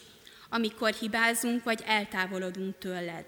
amikor 0.49 0.93
hibázunk 0.93 1.65
vagy 1.65 1.83
eltávolodunk 1.87 2.79
tőled. 2.79 3.25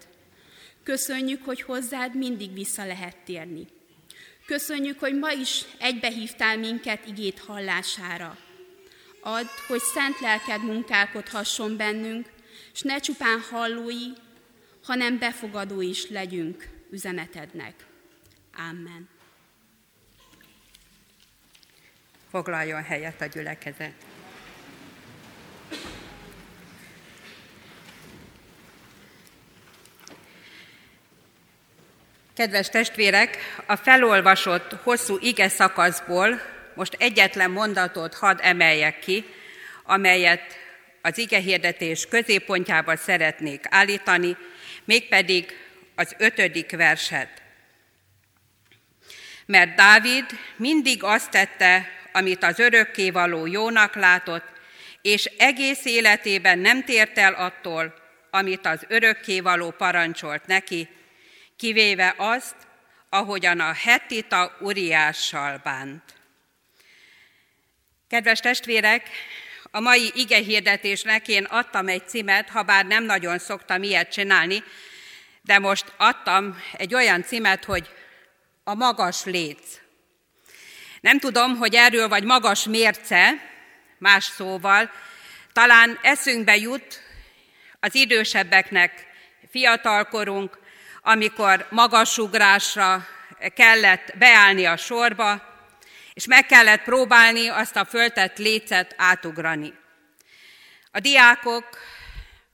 Köszönjük, 0.83 1.45
hogy 1.45 1.61
hozzád 1.61 2.15
mindig 2.15 2.53
vissza 2.53 2.85
lehet 2.85 3.17
térni. 3.25 3.67
Köszönjük, 4.45 4.99
hogy 4.99 5.19
ma 5.19 5.31
is 5.31 5.63
egybehívtál 5.79 6.57
minket 6.57 7.07
igét 7.07 7.39
hallására. 7.39 8.37
Add, 9.21 9.47
hogy 9.67 9.79
szent 9.79 10.19
lelked 10.19 10.63
munkálkodhasson 10.63 11.77
bennünk, 11.77 12.29
s 12.73 12.81
ne 12.81 12.99
csupán 12.99 13.39
hallói, 13.39 14.07
hanem 14.83 15.19
befogadó 15.19 15.81
is 15.81 16.09
legyünk 16.09 16.69
üzenetednek. 16.91 17.85
Amen. 18.69 19.12
Foglaljon 22.33 22.83
helyet 22.83 23.21
a 23.21 23.25
gyülekezet. 23.25 23.93
Kedves 32.35 32.69
testvérek, 32.69 33.37
a 33.65 33.75
felolvasott 33.75 34.73
hosszú 34.83 35.17
ige 35.19 35.49
szakaszból 35.49 36.41
most 36.75 36.95
egyetlen 36.99 37.51
mondatot 37.51 38.13
hadd 38.13 38.39
emeljek 38.41 38.99
ki, 38.99 39.25
amelyet 39.83 40.57
az 41.01 41.17
ige 41.17 41.39
hirdetés 41.39 42.07
középpontjába 42.07 42.95
szeretnék 42.95 43.65
állítani, 43.69 44.37
mégpedig 44.83 45.57
az 45.95 46.15
ötödik 46.17 46.71
verset. 46.71 47.41
Mert 49.45 49.75
Dávid 49.75 50.25
mindig 50.55 51.03
azt 51.03 51.31
tette, 51.31 52.01
amit 52.13 52.43
az 52.43 52.59
örökkévaló 52.59 53.45
jónak 53.45 53.95
látott, 53.95 54.45
és 55.01 55.25
egész 55.37 55.85
életében 55.85 56.59
nem 56.59 56.83
tért 56.83 57.17
el 57.17 57.33
attól, 57.33 57.93
amit 58.31 58.65
az 58.65 58.85
örökkévaló 58.87 59.69
parancsolt 59.69 60.45
neki, 60.45 60.89
kivéve 61.57 62.13
azt, 62.17 62.55
ahogyan 63.09 63.59
a 63.59 63.73
hetita 63.73 64.57
Uriással 64.59 65.61
bánt. 65.63 66.03
Kedves 68.07 68.39
testvérek, 68.39 69.09
a 69.71 69.79
mai 69.79 70.11
ige 70.15 70.37
hirdetésnek 70.37 71.27
én 71.27 71.43
adtam 71.43 71.87
egy 71.87 72.07
címet, 72.07 72.49
ha 72.49 72.63
bár 72.63 72.85
nem 72.85 73.03
nagyon 73.03 73.39
szoktam 73.39 73.83
ilyet 73.83 74.11
csinálni, 74.11 74.63
de 75.41 75.59
most 75.59 75.93
adtam 75.97 76.61
egy 76.77 76.93
olyan 76.93 77.23
címet, 77.23 77.63
hogy 77.63 77.89
a 78.63 78.73
magas 78.73 79.23
léc. 79.23 79.82
Nem 81.03 81.19
tudom, 81.19 81.57
hogy 81.57 81.75
erről 81.75 82.07
vagy 82.07 82.23
magas 82.23 82.63
mérce, 82.63 83.33
más 83.97 84.23
szóval, 84.23 84.91
talán 85.53 85.99
eszünkbe 86.01 86.55
jut 86.55 87.01
az 87.79 87.95
idősebbeknek 87.95 89.07
fiatalkorunk, 89.51 90.59
amikor 91.01 91.67
magasugrásra 91.69 93.07
kellett 93.55 94.17
beállni 94.17 94.65
a 94.65 94.77
sorba, 94.77 95.41
és 96.13 96.25
meg 96.25 96.45
kellett 96.45 96.83
próbálni 96.83 97.47
azt 97.47 97.75
a 97.75 97.85
föltett 97.85 98.37
lécet 98.37 98.93
átugrani. 98.97 99.73
A 100.91 100.99
diákok 100.99 101.67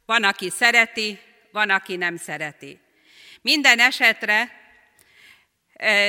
van, 0.06 0.24
aki 0.24 0.50
szereti, 0.50 1.20
van, 1.52 1.70
aki 1.70 1.96
nem 1.96 2.18
szereti. 2.18 2.80
Minden 3.42 3.80
esetre 3.80 4.59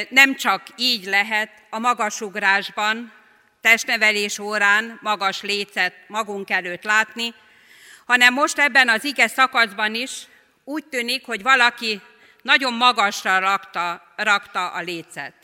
nem 0.08 0.36
csak 0.36 0.62
így 0.76 1.04
lehet 1.04 1.50
a 1.70 1.78
magasugrásban, 1.78 3.12
testnevelés 3.60 4.38
órán 4.38 4.98
magas 5.02 5.42
lécet 5.42 5.94
magunk 6.06 6.50
előtt 6.50 6.82
látni, 6.82 7.34
hanem 8.06 8.34
most 8.34 8.58
ebben 8.58 8.88
az 8.88 9.04
ige 9.04 9.28
szakaszban 9.28 9.94
is 9.94 10.10
úgy 10.64 10.84
tűnik, 10.84 11.26
hogy 11.26 11.42
valaki 11.42 12.00
nagyon 12.42 12.72
magasra 12.72 13.38
rakta, 13.38 14.12
rakta 14.16 14.70
a 14.70 14.80
lécet. 14.80 15.34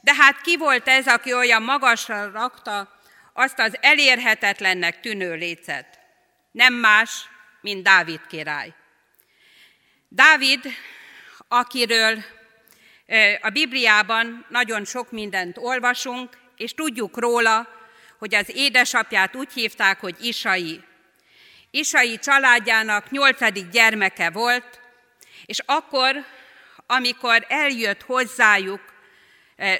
De 0.00 0.14
hát 0.14 0.40
ki 0.40 0.56
volt 0.56 0.88
ez, 0.88 1.06
aki 1.06 1.32
olyan 1.32 1.62
magasra 1.62 2.30
rakta 2.30 3.00
azt 3.32 3.58
az 3.58 3.76
elérhetetlennek 3.80 5.00
tűnő 5.00 5.34
lécet? 5.34 5.98
Nem 6.50 6.74
más, 6.74 7.10
mint 7.60 7.82
Dávid 7.82 8.20
király. 8.28 8.74
Dávid, 10.08 10.60
akiről 11.48 12.24
a 13.40 13.48
Bibliában 13.48 14.46
nagyon 14.48 14.84
sok 14.84 15.10
mindent 15.10 15.56
olvasunk, 15.58 16.36
és 16.56 16.74
tudjuk 16.74 17.18
róla, 17.18 17.68
hogy 18.18 18.34
az 18.34 18.50
édesapját 18.54 19.36
úgy 19.36 19.52
hívták, 19.52 20.00
hogy 20.00 20.16
Isai. 20.20 20.82
Isai 21.70 22.18
családjának 22.18 23.10
nyolcadik 23.10 23.68
gyermeke 23.68 24.30
volt, 24.30 24.80
és 25.46 25.58
akkor, 25.66 26.24
amikor 26.86 27.46
eljött 27.48 28.02
hozzájuk 28.02 28.80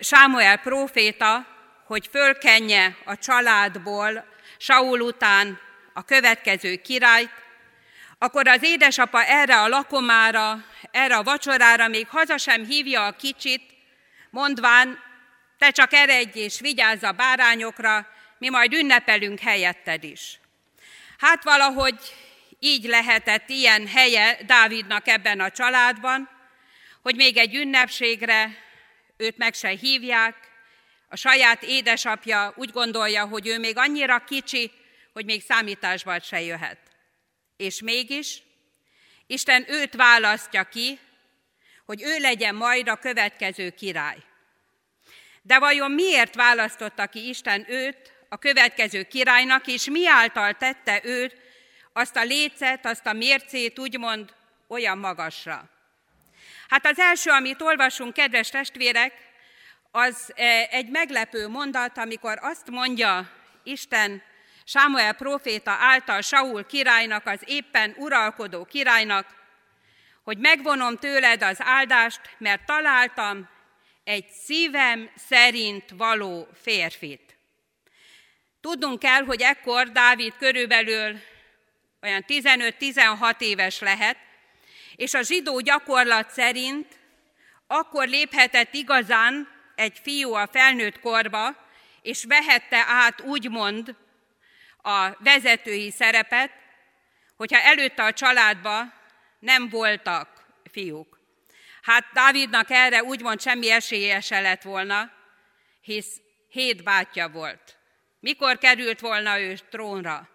Sámuel 0.01 0.57
próféta, 0.57 1.47
hogy 1.87 2.09
fölkenje 2.11 2.97
a 3.05 3.19
családból 3.19 4.25
Saul 4.59 5.01
után 5.01 5.61
a 5.93 6.05
következő 6.05 6.77
királyt, 6.77 7.31
akkor 8.19 8.49
az 8.49 8.63
édesapa 8.63 9.25
erre 9.25 9.61
a 9.61 9.69
lakomára, 9.69 10.65
erre 10.91 11.17
a 11.17 11.23
vacsorára 11.23 11.89
még 11.89 12.09
haza 12.09 12.37
sem 12.37 12.65
hívja 12.65 13.07
a 13.07 13.17
kicsit, 13.17 13.63
mondván, 14.31 14.99
te 15.59 15.71
csak 15.71 15.93
eredj 15.93 16.39
és 16.39 16.61
vigyázz 16.61 17.03
a 17.03 17.13
bárányokra, 17.13 18.07
mi 18.39 18.49
majd 18.49 18.73
ünnepelünk 18.73 19.39
helyetted 19.39 20.05
is. 20.05 20.41
Hát 21.19 21.43
valahogy 21.45 21.99
így 22.59 22.85
lehetett 22.85 23.49
ilyen 23.49 23.87
helye 23.87 24.39
Dávidnak 24.47 25.09
ebben 25.09 25.41
a 25.41 25.51
családban, 25.51 26.29
hogy 27.03 27.17
még 27.17 27.37
egy 27.37 27.55
ünnepségre 27.55 28.51
őt 29.17 29.37
meg 29.37 29.55
se 29.55 29.69
hívják, 29.69 30.35
a 31.09 31.17
saját 31.17 31.63
édesapja 31.63 32.53
úgy 32.57 32.71
gondolja, 32.71 33.27
hogy 33.27 33.47
ő 33.47 33.59
még 33.59 33.77
annyira 33.77 34.19
kicsi, 34.19 34.71
hogy 35.13 35.25
még 35.25 35.43
számításba 35.43 36.21
se 36.21 36.41
jöhet. 36.41 36.88
És 37.59 37.81
mégis 37.83 38.43
Isten 39.27 39.65
őt 39.69 39.95
választja 39.95 40.65
ki, 40.65 40.99
hogy 41.87 42.03
ő 42.03 42.19
legyen 42.19 42.55
majd 42.55 42.89
a 42.89 42.97
következő 42.97 43.71
király. 43.71 44.17
De 45.43 45.59
vajon 45.59 45.91
miért 45.91 46.35
választotta 46.35 47.07
ki 47.07 47.29
Isten 47.29 47.65
őt 47.71 48.13
a 48.29 48.39
következő 48.39 49.03
királynak, 49.03 49.67
és 49.67 49.85
mi 49.85 50.09
által 50.09 50.55
tette 50.55 51.01
őt 51.05 51.37
azt 51.93 52.17
a 52.17 52.25
lécet, 52.25 52.87
azt 52.87 53.07
a 53.07 53.13
mércét 53.13 53.79
úgymond 53.79 54.35
olyan 54.69 54.99
magasra? 54.99 55.71
Hát 56.69 56.87
az 56.87 56.99
első, 56.99 57.31
amit 57.31 57.63
olvasunk, 57.63 58.13
kedves 58.13 58.49
testvérek, 58.49 59.13
az 59.91 60.33
e, 60.35 60.69
egy 60.71 60.89
meglepő 60.89 61.49
mondat, 61.49 61.99
amikor 61.99 62.39
azt 62.41 62.71
mondja 62.71 63.31
Isten 63.63 64.23
Sámuel 64.71 65.13
proféta 65.13 65.71
által 65.71 66.21
Saul 66.21 66.67
királynak, 66.67 67.27
az 67.27 67.43
éppen 67.47 67.95
uralkodó 67.99 68.65
királynak, 68.65 69.27
hogy 70.23 70.39
megvonom 70.39 70.97
tőled 70.97 71.43
az 71.43 71.57
áldást, 71.61 72.21
mert 72.39 72.65
találtam 72.67 73.49
egy 74.05 74.29
szívem 74.29 75.11
szerint 75.29 75.85
való 75.91 76.49
férfit. 76.63 77.37
Tudnunk 78.61 78.99
kell, 78.99 79.25
hogy 79.25 79.43
ekkor 79.43 79.89
Dávid 79.91 80.37
körülbelül 80.39 81.21
olyan 82.03 82.25
15-16 82.27 83.41
éves 83.41 83.81
lehet, 83.81 84.17
és 84.97 85.15
a 85.15 85.23
zsidó 85.23 85.61
gyakorlat 85.61 86.31
szerint 86.31 86.99
akkor 87.67 88.09
léphetett 88.09 88.75
igazán 88.75 89.49
egy 89.75 89.99
fiú 90.03 90.33
a 90.33 90.49
felnőtt 90.53 91.01
korba, 91.01 91.67
és 92.03 92.25
vehette 92.25 92.85
át 92.87 93.21
úgymond 93.21 93.97
a 94.89 95.17
vezetői 95.19 95.91
szerepet, 95.91 96.51
hogyha 97.37 97.61
előtte 97.61 98.05
a 98.05 98.13
családba 98.13 98.83
nem 99.39 99.69
voltak 99.69 100.47
fiúk. 100.71 101.21
Hát 101.83 102.05
Dávidnak 102.13 102.71
erre 102.71 103.03
úgymond 103.03 103.41
semmi 103.41 103.71
esélye 103.71 104.21
se 104.21 104.41
lett 104.41 104.63
volna, 104.63 105.13
hisz 105.81 106.21
hét 106.49 106.83
bátyja 106.83 107.29
volt. 107.29 107.77
Mikor 108.21 108.59
került 108.59 109.01
volna 109.01 109.39
ő 109.39 109.55
trónra? 109.71 110.29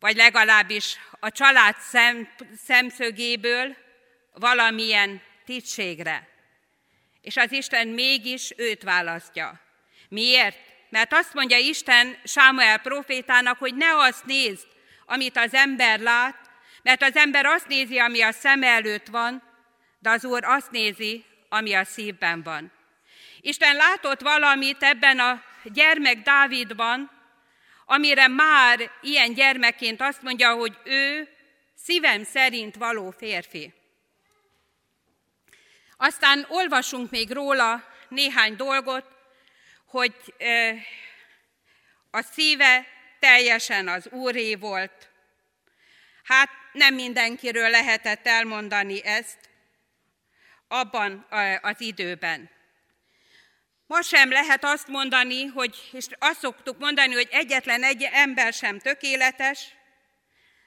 vagy 0.00 0.16
legalábbis 0.16 0.98
a 1.20 1.30
család 1.30 1.76
szem, 1.78 2.34
szemszögéből 2.64 3.76
valamilyen 4.32 5.22
tisztségre. 5.44 6.28
És 7.20 7.36
az 7.36 7.52
Isten 7.52 7.88
mégis 7.88 8.52
őt 8.56 8.82
választja. 8.82 9.60
Miért? 10.08 10.58
Mert 10.96 11.12
azt 11.12 11.34
mondja 11.34 11.56
Isten 11.58 12.18
Sámuel 12.24 12.78
profétának, 12.78 13.58
hogy 13.58 13.74
ne 13.74 13.96
azt 13.96 14.24
nézd, 14.24 14.66
amit 15.06 15.36
az 15.36 15.54
ember 15.54 16.00
lát, 16.00 16.50
mert 16.82 17.02
az 17.02 17.16
ember 17.16 17.46
azt 17.46 17.66
nézi, 17.66 17.98
ami 17.98 18.22
a 18.22 18.32
szem 18.32 18.62
előtt 18.62 19.06
van, 19.06 19.42
de 19.98 20.10
az 20.10 20.24
Úr 20.24 20.44
azt 20.44 20.70
nézi, 20.70 21.24
ami 21.48 21.74
a 21.74 21.84
szívben 21.84 22.42
van. 22.42 22.72
Isten 23.40 23.76
látott 23.76 24.20
valamit 24.20 24.82
ebben 24.82 25.18
a 25.18 25.42
gyermek 25.62 26.22
Dávidban, 26.22 27.10
amire 27.86 28.28
már 28.28 28.90
ilyen 29.00 29.34
gyermekként 29.34 30.00
azt 30.00 30.22
mondja, 30.22 30.54
hogy 30.54 30.78
ő 30.84 31.28
szívem 31.74 32.24
szerint 32.24 32.76
való 32.76 33.10
férfi. 33.10 33.74
Aztán 35.96 36.46
olvasunk 36.48 37.10
még 37.10 37.30
róla 37.30 37.84
néhány 38.08 38.56
dolgot, 38.56 39.15
hogy 39.86 40.34
a 42.10 42.22
szíve 42.22 42.86
teljesen 43.18 43.88
az 43.88 44.08
úré 44.10 44.54
volt. 44.54 45.10
Hát 46.22 46.48
nem 46.72 46.94
mindenkiről 46.94 47.68
lehetett 47.68 48.26
elmondani 48.26 49.04
ezt 49.04 49.38
abban 50.68 51.26
az 51.60 51.80
időben. 51.80 52.50
Ma 53.86 54.02
sem 54.02 54.30
lehet 54.30 54.64
azt 54.64 54.88
mondani, 54.88 55.44
hogy, 55.44 55.88
és 55.92 56.06
azt 56.18 56.40
szoktuk 56.40 56.78
mondani, 56.78 57.14
hogy 57.14 57.28
egyetlen 57.30 57.82
egy 57.82 58.02
ember 58.12 58.52
sem 58.52 58.78
tökéletes, 58.78 59.76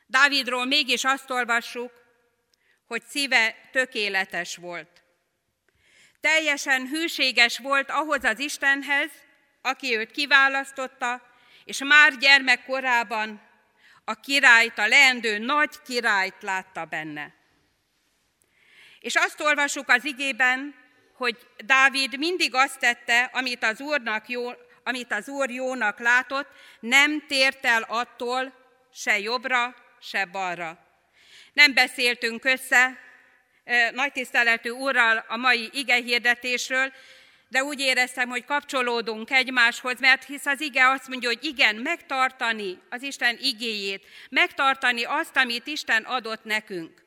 Dávidról 0.10 0.66
mégis 0.66 1.04
azt 1.04 1.30
olvassuk, 1.30 1.92
hogy 2.88 3.04
szíve 3.04 3.56
tökéletes 3.72 4.56
volt. 4.56 5.04
Teljesen 6.22 6.88
hűséges 6.88 7.58
volt 7.58 7.90
ahhoz 7.90 8.24
az 8.24 8.40
Istenhez, 8.40 9.12
aki 9.62 9.96
őt 9.96 10.12
kiválasztotta, 10.12 11.22
és 11.66 11.84
már 11.84 12.18
gyermekkorában 12.18 13.42
a 14.06 14.14
királyt, 14.14 14.78
a 14.78 14.88
leendő 14.88 15.38
nagy 15.38 15.82
királyt 15.86 16.42
látta 16.42 16.86
benne. 16.86 17.34
És 19.00 19.16
azt 19.16 19.42
olvasuk 19.42 19.90
az 19.90 20.06
igében, 20.06 20.76
hogy 21.14 21.38
Dávid 21.66 22.18
mindig 22.18 22.56
azt 22.56 22.80
tette, 22.80 23.30
amit 23.34 23.64
az, 23.64 23.82
úrnak 23.82 24.30
jó, 24.30 24.52
amit 24.84 25.14
az 25.14 25.28
Úr 25.28 25.50
jónak 25.50 26.00
látott, 26.00 26.48
nem 26.80 27.28
tért 27.28 27.66
el 27.66 27.82
attól 27.82 28.54
se 28.94 29.20
jobbra, 29.20 29.76
se 30.02 30.26
balra. 30.26 30.88
Nem 31.54 31.74
beszéltünk 31.74 32.46
össze 32.46 32.98
nagy 33.92 34.12
tiszteletű 34.12 34.70
úrral 34.70 35.26
a 35.28 35.38
mai 35.38 35.70
igehirdetésről, 35.74 36.94
de 37.48 37.64
úgy 37.64 37.80
éreztem, 37.80 38.30
hogy 38.30 38.46
kapcsolódunk 38.46 39.32
egymáshoz, 39.32 40.00
mert 40.00 40.26
hisz 40.26 40.46
az 40.46 40.62
ige 40.62 40.88
azt 40.88 41.08
mondja, 41.08 41.30
hogy 41.30 41.44
igen, 41.44 41.76
megtartani 41.76 42.80
az 42.90 43.02
Isten 43.02 43.38
igéjét, 43.42 44.06
megtartani 44.30 45.04
azt, 45.04 45.38
amit 45.38 45.68
Isten 45.68 46.04
adott 46.04 46.44
nekünk. 46.44 47.04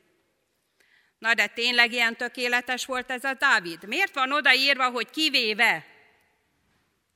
Na 1.19 1.35
de 1.35 1.47
tényleg 1.47 1.93
ilyen 1.93 2.17
tökéletes 2.17 2.87
volt 2.87 3.11
ez 3.11 3.25
a 3.25 3.35
Dávid? 3.35 3.87
Miért 3.87 4.15
van 4.15 4.33
odaírva, 4.33 4.91
hogy 4.91 5.11
kivéve? 5.11 5.87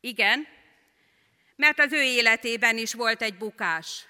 Igen, 0.00 0.46
mert 1.56 1.78
az 1.78 1.92
ő 1.92 2.02
életében 2.02 2.78
is 2.78 2.94
volt 2.94 3.22
egy 3.22 3.36
bukás. 3.36 4.04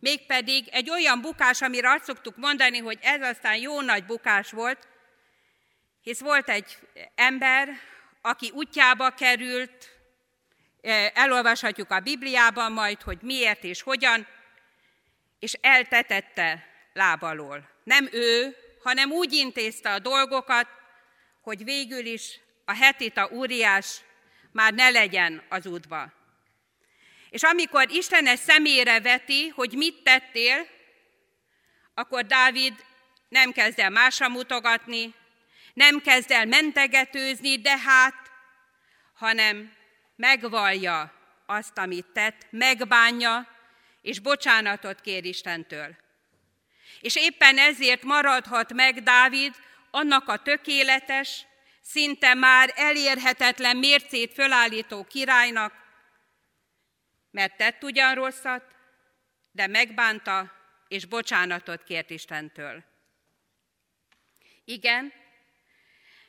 Mégpedig 0.00 0.68
egy 0.68 0.90
olyan 0.90 1.20
bukás, 1.20 1.62
amire 1.62 1.90
azt 1.90 2.04
szoktuk 2.04 2.36
mondani, 2.36 2.78
hogy 2.78 2.98
ez 3.02 3.22
aztán 3.22 3.56
jó 3.56 3.80
nagy 3.80 4.04
bukás 4.04 4.50
volt, 4.50 4.88
hisz 6.02 6.20
volt 6.20 6.48
egy 6.48 6.78
ember, 7.14 7.68
aki 8.20 8.50
útjába 8.54 9.10
került, 9.10 9.98
e, 10.80 11.10
elolvashatjuk 11.14 11.90
a 11.90 12.00
Bibliában 12.00 12.72
majd, 12.72 13.02
hogy 13.02 13.18
miért 13.22 13.64
és 13.64 13.82
hogyan, 13.82 14.26
és 15.38 15.52
eltetette 15.60 16.66
lábalól. 16.92 17.68
Nem 17.84 18.08
ő, 18.12 18.56
hanem 18.82 19.10
úgy 19.10 19.32
intézte 19.32 19.92
a 19.92 19.98
dolgokat, 19.98 20.68
hogy 21.40 21.64
végül 21.64 22.06
is 22.06 22.40
a 22.64 22.74
hetita 22.74 23.28
úriás 23.28 24.00
már 24.52 24.72
ne 24.72 24.90
legyen 24.90 25.42
az 25.48 25.66
útba. 25.66 26.12
És 27.30 27.42
amikor 27.42 27.90
Isten 27.90 28.26
ezt 28.26 28.42
szemére 28.42 29.00
veti, 29.00 29.48
hogy 29.48 29.72
mit 29.72 30.02
tettél, 30.02 30.66
akkor 31.94 32.26
Dávid 32.26 32.84
nem 33.28 33.52
kezd 33.52 33.78
el 33.78 33.90
másra 33.90 34.28
mutogatni, 34.28 35.14
nem 35.74 36.00
kezd 36.00 36.30
el 36.30 36.46
mentegetőzni, 36.46 37.58
de 37.58 37.78
hát, 37.78 38.14
hanem 39.14 39.72
megvalja 40.16 41.12
azt, 41.46 41.78
amit 41.78 42.06
tett, 42.06 42.46
megbánja, 42.50 43.48
és 44.02 44.18
bocsánatot 44.18 45.00
kér 45.00 45.24
Istentől. 45.24 45.96
És 47.00 47.16
éppen 47.16 47.58
ezért 47.58 48.02
maradhat 48.02 48.72
meg 48.72 49.02
Dávid 49.02 49.54
annak 49.90 50.28
a 50.28 50.42
tökéletes, 50.42 51.46
szinte 51.82 52.34
már 52.34 52.72
elérhetetlen 52.74 53.76
mércét 53.76 54.32
fölállító 54.32 55.04
királynak, 55.04 55.72
mert 57.36 57.56
tett 57.56 57.82
ugyan 57.82 58.14
rosszat, 58.14 58.62
de 59.52 59.66
megbánta 59.66 60.52
és 60.88 61.04
bocsánatot 61.04 61.84
kért 61.84 62.10
Istentől. 62.10 62.84
Igen, 64.64 65.12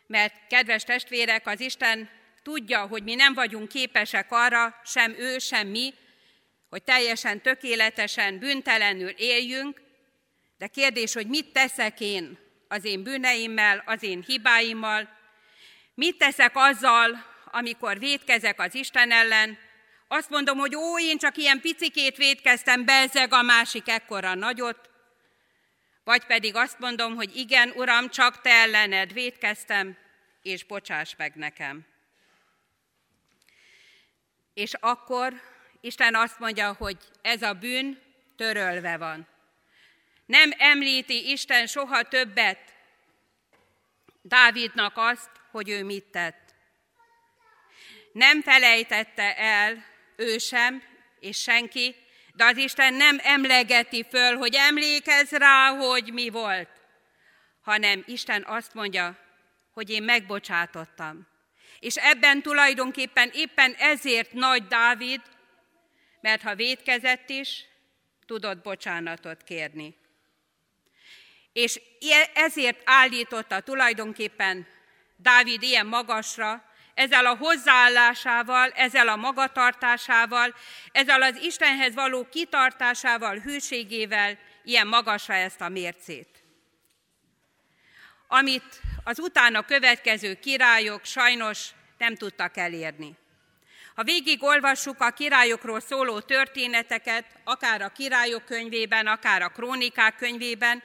mert 0.08 0.48
kedves 0.48 0.84
testvérek, 0.84 1.48
az 1.48 1.60
Isten 1.60 2.10
tudja, 2.44 2.86
hogy 2.86 3.04
mi 3.04 3.16
nem 3.16 3.34
vagyunk 3.34 3.68
képesek 3.68 4.28
arra, 4.30 4.82
sem 4.86 5.16
ő, 5.18 5.38
sem 5.38 5.68
mi, 5.68 5.94
hogy 6.70 6.84
teljesen 6.84 7.42
tökéletesen, 7.42 8.40
büntelenül 8.40 9.10
éljünk, 9.10 9.82
de 10.58 10.68
kérdés, 10.68 11.14
hogy 11.14 11.28
mit 11.28 11.52
teszek 11.52 12.00
én 12.00 12.38
az 12.68 12.86
én 12.86 13.04
bűneimmel, 13.04 13.84
az 13.86 14.04
én 14.04 14.24
hibáimmal, 14.24 15.10
mit 15.94 16.18
teszek 16.18 16.52
azzal, 16.54 17.26
amikor 17.46 18.00
védkezek 18.00 18.60
az 18.60 18.76
Isten 18.76 19.12
ellen, 19.12 19.66
azt 20.08 20.30
mondom, 20.30 20.58
hogy 20.58 20.76
ó, 20.76 21.00
én 21.00 21.18
csak 21.18 21.38
ilyen 21.38 21.62
picikét 21.62 22.18
védkeztem, 22.18 22.86
bezzeg 22.86 23.34
a 23.34 23.42
másik 23.42 23.88
ekkora 23.90 24.34
nagyot, 24.34 24.90
vagy 26.04 26.26
pedig 26.26 26.56
azt 26.56 26.80
mondom, 26.80 27.16
hogy 27.16 27.36
igen, 27.36 27.70
Uram, 27.76 28.10
csak 28.10 28.42
Te 28.42 28.50
ellened 28.50 29.14
védkeztem, 29.14 29.98
és 30.42 30.64
bocsáss 30.64 31.16
meg 31.18 31.36
nekem. 31.36 31.86
És 34.54 34.74
akkor 34.74 35.42
Isten 35.82 36.16
azt 36.16 36.40
mondja, 36.40 36.74
hogy 36.74 36.98
ez 37.22 37.42
a 37.42 37.54
bűn 37.54 38.02
törölve 38.36 38.98
van. 38.98 39.28
Nem 40.26 40.52
említi 40.58 41.32
Isten 41.32 41.68
soha 41.68 42.04
többet 42.04 42.76
Dávidnak 44.22 44.94
azt, 44.96 45.30
hogy 45.52 45.70
ő 45.70 45.84
mit 45.84 46.04
tett. 46.04 46.54
Nem 48.12 48.42
felejtette 48.42 49.38
el 49.38 49.86
ő 50.18 50.38
sem, 50.38 50.84
és 51.20 51.42
senki, 51.42 51.96
de 52.34 52.46
az 52.46 52.58
Isten 52.58 52.94
nem 52.94 53.20
emlegeti 53.24 54.06
föl, 54.10 54.36
hogy 54.36 54.56
emlékezz 54.56 55.32
rá, 55.32 55.70
hogy 55.70 56.14
mi 56.14 56.30
volt, 56.30 56.70
hanem 57.62 58.04
Isten 58.08 58.44
azt 58.48 58.74
mondja, 58.74 59.18
hogy 59.72 59.90
én 59.90 60.04
megbocsátottam. 60.04 61.28
És 61.80 61.96
ebben 61.96 62.42
tulajdonképpen 62.42 63.30
éppen 63.34 63.74
ezért 63.74 64.34
nagy 64.34 64.68
Dávid, 64.68 65.22
mert 66.22 66.42
ha 66.42 66.56
védkezett 66.56 67.30
is, 67.30 67.66
tudott 68.26 68.64
bocsánatot 68.64 69.44
kérni. 69.44 69.96
És 71.54 71.82
ezért 72.34 72.82
állította 72.86 73.60
tulajdonképpen 73.60 74.68
Dávid 75.16 75.62
ilyen 75.62 75.86
magasra, 75.86 76.67
ezzel 76.98 77.26
a 77.26 77.36
hozzáállásával, 77.36 78.70
ezzel 78.70 79.08
a 79.08 79.16
magatartásával, 79.16 80.56
ezzel 80.92 81.22
az 81.22 81.36
Istenhez 81.42 81.94
való 81.94 82.28
kitartásával, 82.30 83.40
hűségével 83.40 84.38
ilyen 84.64 84.88
magasra 84.88 85.34
ezt 85.34 85.62
a 85.62 85.70
mércét. 85.70 86.28
Amit 88.28 88.82
az 89.04 89.20
utána 89.20 89.66
következő 89.66 90.34
királyok 90.34 91.06
sajnos 91.06 91.70
nem 91.98 92.16
tudtak 92.16 92.58
elérni. 92.58 93.16
Ha 93.96 94.04
végig 94.04 94.44
olvassuk 94.44 95.02
a 95.02 95.10
királyokról 95.10 95.80
szóló 95.80 96.20
történeteket, 96.20 97.26
akár 97.44 97.82
a 97.82 97.90
királyok 97.90 98.46
könyvében, 98.46 99.08
akár 99.08 99.42
a 99.42 99.50
krónikák 99.50 100.16
könyvében, 100.16 100.84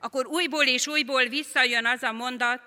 akkor 0.00 0.26
újból 0.26 0.64
és 0.64 0.86
újból 0.86 1.24
visszajön 1.24 1.86
az 1.86 2.02
a 2.02 2.12
mondat, 2.12 2.60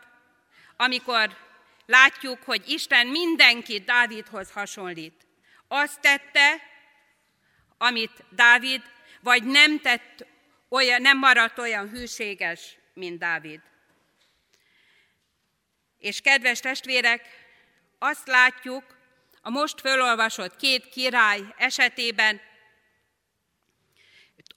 amikor 0.77 1.44
látjuk, 1.85 2.43
hogy 2.43 2.69
Isten 2.69 3.07
mindenkit 3.07 3.85
Dávidhoz 3.85 4.51
hasonlít. 4.51 5.27
Azt 5.67 6.01
tette, 6.01 6.55
amit 7.77 8.23
Dávid, 8.29 8.81
vagy 9.21 9.43
nem 9.43 9.79
tett 9.79 10.25
olyan, 10.69 11.01
nem 11.01 11.17
maradt 11.17 11.57
olyan 11.57 11.89
hűséges, 11.89 12.77
mint 12.93 13.19
Dávid. 13.19 13.61
És 15.97 16.21
kedves 16.21 16.59
testvérek, 16.59 17.27
azt 17.99 18.27
látjuk 18.27 18.83
a 19.41 19.49
most 19.49 19.79
fölolvasott 19.79 20.55
két 20.55 20.89
király 20.89 21.41
esetében, 21.57 22.41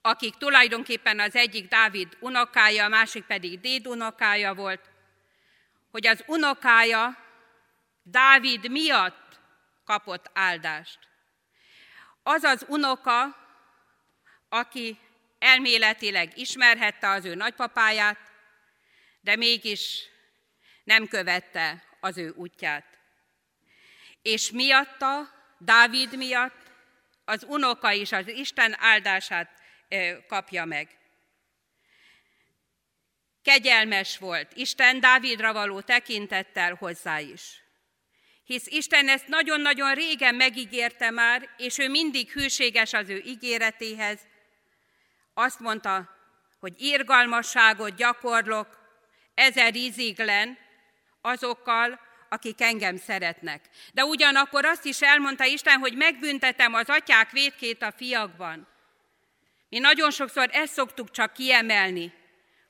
akik 0.02 0.34
tulajdonképpen 0.34 1.20
az 1.20 1.34
egyik 1.34 1.68
Dávid 1.68 2.16
unokája, 2.20 2.84
a 2.84 2.88
másik 2.88 3.24
pedig 3.24 3.60
Déd 3.60 3.86
unokája 3.86 4.54
volt, 4.54 4.87
hogy 5.90 6.06
az 6.06 6.24
unokája 6.26 7.26
Dávid 8.02 8.70
miatt 8.70 9.40
kapott 9.84 10.30
áldást. 10.32 10.98
Az 12.22 12.42
az 12.42 12.64
unoka, 12.68 13.36
aki 14.48 14.98
elméletileg 15.38 16.38
ismerhette 16.38 17.08
az 17.08 17.24
ő 17.24 17.34
nagypapáját, 17.34 18.18
de 19.20 19.36
mégis 19.36 20.08
nem 20.84 21.08
követte 21.08 21.84
az 22.00 22.18
ő 22.18 22.32
útját. 22.36 22.84
És 24.22 24.50
miatta, 24.50 25.36
Dávid 25.58 26.16
miatt 26.16 26.70
az 27.24 27.44
unoka 27.48 27.92
is 27.92 28.12
az 28.12 28.28
Isten 28.28 28.76
áldását 28.78 29.50
kapja 30.26 30.64
meg. 30.64 30.98
Kegyelmes 33.48 34.18
volt 34.18 34.52
Isten 34.54 35.00
Dávidra 35.00 35.52
való 35.52 35.80
tekintettel 35.80 36.74
hozzá 36.74 37.18
is. 37.18 37.62
Hisz 38.44 38.66
Isten 38.66 39.08
ezt 39.08 39.28
nagyon-nagyon 39.28 39.94
régen 39.94 40.34
megígérte 40.34 41.10
már, 41.10 41.48
és 41.56 41.78
ő 41.78 41.88
mindig 41.88 42.30
hűséges 42.30 42.92
az 42.92 43.08
ő 43.08 43.22
ígéretéhez. 43.26 44.18
Azt 45.34 45.60
mondta, 45.60 46.10
hogy 46.60 46.72
írgalmasságot 46.82 47.96
gyakorlok 47.96 48.78
ezer 49.34 49.74
íziglen 49.74 50.58
azokkal, 51.20 52.00
akik 52.28 52.60
engem 52.60 52.96
szeretnek. 52.96 53.64
De 53.92 54.04
ugyanakkor 54.04 54.64
azt 54.64 54.84
is 54.84 55.00
elmondta 55.00 55.44
Isten, 55.44 55.78
hogy 55.78 55.96
megbüntetem 55.96 56.74
az 56.74 56.88
atyák 56.88 57.30
védkét 57.30 57.82
a 57.82 57.92
fiakban. 57.96 58.68
Mi 59.68 59.78
nagyon 59.78 60.10
sokszor 60.10 60.48
ezt 60.52 60.72
szoktuk 60.72 61.10
csak 61.10 61.32
kiemelni, 61.32 62.12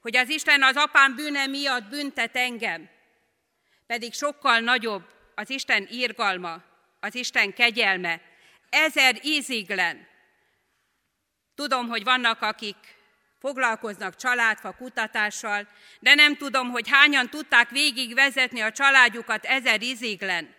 hogy 0.01 0.17
az 0.17 0.29
Isten 0.29 0.63
az 0.63 0.77
apám 0.77 1.15
bűne 1.15 1.47
miatt 1.47 1.89
büntet 1.89 2.37
engem, 2.37 2.89
pedig 3.87 4.13
sokkal 4.13 4.59
nagyobb 4.59 5.03
az 5.35 5.51
Isten 5.51 5.89
írgalma, 5.91 6.63
az 7.01 7.15
Isten 7.15 7.53
kegyelme, 7.53 8.21
ezer 8.71 9.19
íziglen. 9.23 10.07
Tudom, 11.55 11.89
hogy 11.89 12.05
vannak, 12.05 12.43
akik 12.43 12.77
foglalkoznak 13.39 14.17
családfa 14.17 14.73
kutatással, 14.73 15.69
de 16.01 16.15
nem 16.15 16.37
tudom, 16.37 16.71
hogy 16.71 16.89
hányan 16.89 17.31
tudták 17.31 17.71
végigvezetni 17.71 18.61
a 18.61 18.73
családjukat 18.73 19.45
ezer 19.45 19.83
íziglen. 19.83 20.55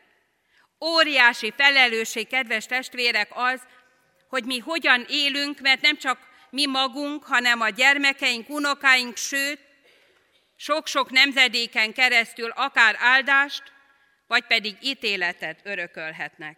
Óriási 0.86 1.54
felelősség, 1.58 2.28
kedves 2.28 2.66
testvérek, 2.66 3.30
az, 3.34 3.62
hogy 4.30 4.44
mi 4.44 4.58
hogyan 4.58 5.06
élünk, 5.08 5.60
mert 5.60 5.82
nem 5.82 5.98
csak 5.98 6.29
mi 6.50 6.66
magunk, 6.66 7.24
hanem 7.24 7.62
a 7.62 7.70
gyermekeink, 7.70 8.50
unokáink, 8.50 9.18
sőt, 9.18 9.60
sok-sok 10.56 11.10
nemzedéken 11.10 11.94
keresztül 11.94 12.50
akár 12.50 12.96
áldást, 13.00 13.64
vagy 14.28 14.46
pedig 14.46 14.78
ítéletet 14.82 15.60
örökölhetnek. 15.64 16.58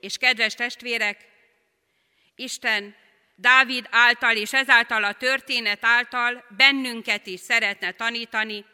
És 0.00 0.16
kedves 0.16 0.54
testvérek, 0.54 1.28
Isten 2.34 2.94
Dávid 3.34 3.86
által 3.90 4.36
és 4.36 4.52
ezáltal 4.52 5.04
a 5.04 5.12
történet 5.12 5.84
által 5.84 6.44
bennünket 6.56 7.26
is 7.26 7.40
szeretne 7.40 7.92
tanítani, 7.92 8.64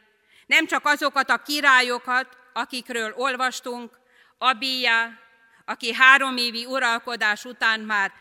nem 0.46 0.66
csak 0.66 0.86
azokat 0.86 1.30
a 1.30 1.42
királyokat, 1.42 2.36
akikről 2.52 3.12
olvastunk, 3.16 4.02
Abíjá, 4.38 5.18
aki 5.64 5.94
három 5.94 6.36
évi 6.36 6.64
uralkodás 6.64 7.44
után 7.44 7.80
már 7.80 8.12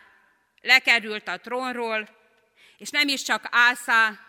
lekerült 0.64 1.28
a 1.28 1.38
trónról, 1.38 2.10
és 2.78 2.90
nem 2.90 3.08
is 3.08 3.22
csak 3.22 3.48
Ászá, 3.52 4.20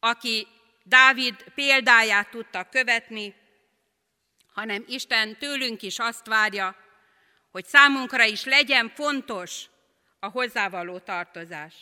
aki 0.00 0.46
Dávid 0.82 1.44
példáját 1.54 2.30
tudta 2.30 2.68
követni, 2.68 3.34
hanem 4.52 4.84
Isten 4.86 5.38
tőlünk 5.38 5.82
is 5.82 5.98
azt 5.98 6.26
várja, 6.26 6.76
hogy 7.50 7.64
számunkra 7.64 8.24
is 8.24 8.44
legyen 8.44 8.88
fontos 8.94 9.64
a 10.20 10.26
hozzávaló 10.26 10.98
tartozás. 10.98 11.74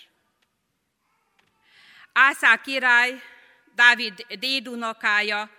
Ászá 2.12 2.60
király, 2.60 3.22
Dávid 3.74 4.26
dédunokája, 4.38 5.50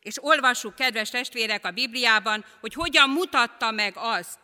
és 0.00 0.24
olvassuk, 0.24 0.74
kedves 0.74 1.10
testvérek, 1.10 1.64
a 1.64 1.70
Bibliában, 1.70 2.44
hogy 2.60 2.74
hogyan 2.74 3.10
mutatta 3.10 3.70
meg 3.70 3.92
azt, 3.96 4.38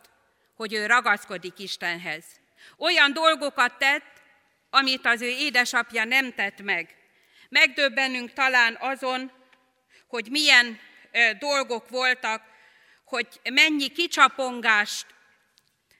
hogy 0.55 0.73
ő 0.73 0.85
ragaszkodik 0.85 1.59
Istenhez. 1.59 2.40
Olyan 2.81 3.13
dolgokat 3.13 3.77
tett, 3.77 4.21
amit 4.69 5.05
az 5.05 5.21
ő 5.21 5.27
édesapja 5.27 6.03
nem 6.03 6.33
tett 6.33 6.61
meg. 6.61 6.95
Megdöbbenünk 7.49 8.33
talán 8.33 8.77
azon, 8.79 9.31
hogy 10.07 10.27
milyen 10.29 10.79
dolgok 11.39 11.89
voltak, 11.89 12.43
hogy 13.05 13.27
mennyi 13.43 13.87
kicsapongást 13.87 15.05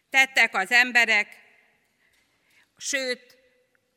tettek 0.09 0.55
az 0.55 0.71
emberek, 0.71 1.37
sőt, 2.77 3.37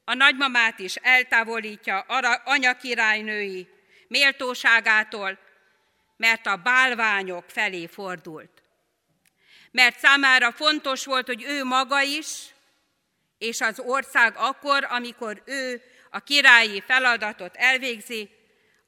a 0.05 0.15
nagymamát 0.15 0.79
is 0.79 0.97
eltávolítja 0.97 2.01
anyakirálynői 2.45 3.69
méltóságától, 4.09 5.39
mert 6.17 6.47
a 6.47 6.57
bálványok 6.57 7.51
felé 7.51 7.87
fordult. 7.87 8.63
Mert 9.71 9.99
számára 9.99 10.53
fontos 10.53 11.05
volt, 11.05 11.27
hogy 11.27 11.43
ő 11.43 11.65
maga 11.65 12.01
is, 12.03 12.54
és 13.47 13.61
az 13.61 13.81
ország 13.81 14.35
akkor, 14.37 14.85
amikor 14.85 15.43
ő 15.47 15.83
a 16.11 16.21
királyi 16.21 16.83
feladatot 16.87 17.57
elvégzi, 17.57 18.31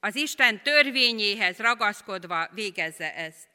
az 0.00 0.14
Isten 0.14 0.62
törvényéhez 0.62 1.58
ragaszkodva 1.58 2.48
végezze 2.52 3.14
ezt. 3.14 3.48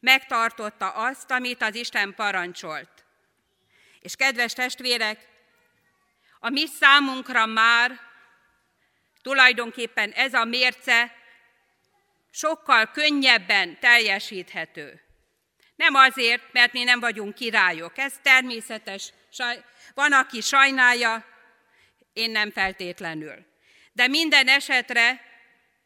Megtartotta 0.00 0.90
azt, 0.90 1.30
amit 1.30 1.62
az 1.62 1.74
Isten 1.74 2.14
parancsolt. 2.14 3.04
És 4.00 4.16
kedves 4.16 4.52
testvérek, 4.52 5.28
a 6.38 6.48
mi 6.48 6.66
számunkra 6.66 7.46
már 7.46 8.00
tulajdonképpen 9.22 10.10
ez 10.10 10.34
a 10.34 10.44
mérce 10.44 11.14
sokkal 12.30 12.90
könnyebben 12.90 13.78
teljesíthető. 13.80 15.09
Nem 15.80 15.94
azért, 15.94 16.52
mert 16.52 16.72
mi 16.72 16.82
nem 16.82 17.00
vagyunk 17.00 17.34
királyok, 17.34 17.98
ez 17.98 18.14
természetes. 18.22 19.12
Van, 19.94 20.12
aki 20.12 20.40
sajnálja, 20.40 21.24
én 22.12 22.30
nem 22.30 22.50
feltétlenül. 22.50 23.46
De 23.92 24.06
minden 24.06 24.48
esetre 24.48 25.20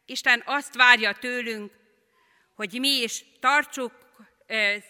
Isten 0.05 0.43
azt 0.45 0.75
várja 0.75 1.13
tőlünk, 1.13 1.71
hogy 2.55 2.79
mi 2.79 2.89
is 2.89 3.23
tartsuk 3.39 3.91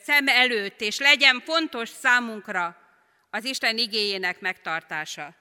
szem 0.01 0.27
előtt, 0.27 0.81
és 0.81 0.97
legyen 0.97 1.41
fontos 1.41 1.89
számunkra 1.89 2.77
az 3.29 3.43
Isten 3.43 3.77
igéjének 3.77 4.39
megtartása. 4.39 5.35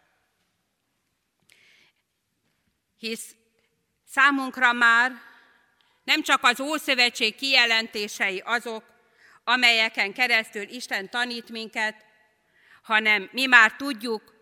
Hisz 2.99 3.35
számunkra 4.07 4.73
már 4.73 5.13
nem 6.03 6.23
csak 6.23 6.43
az 6.43 6.61
Ószövetség 6.61 7.35
kijelentései 7.35 8.43
azok, 8.45 8.93
amelyeken 9.45 10.13
keresztül 10.13 10.63
Isten 10.63 11.11
tanít 11.11 11.49
minket, 11.49 12.05
hanem 12.83 13.29
mi 13.33 13.47
már 13.47 13.73
tudjuk, 13.73 14.35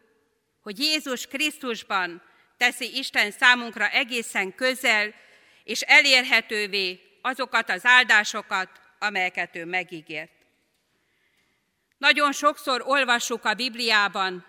hogy 0.62 0.78
Jézus 0.78 1.26
Krisztusban 1.26 2.22
teszi 2.56 2.98
Isten 2.98 3.30
számunkra 3.30 3.88
egészen 3.88 4.54
közel 4.54 5.14
és 5.64 5.80
elérhetővé 5.80 7.00
azokat 7.22 7.70
az 7.70 7.84
áldásokat, 7.84 8.68
amelyeket 8.98 9.56
ő 9.56 9.64
megígért. 9.64 10.30
Nagyon 11.98 12.32
sokszor 12.32 12.82
olvassuk 12.86 13.44
a 13.44 13.54
Bibliában, 13.54 14.46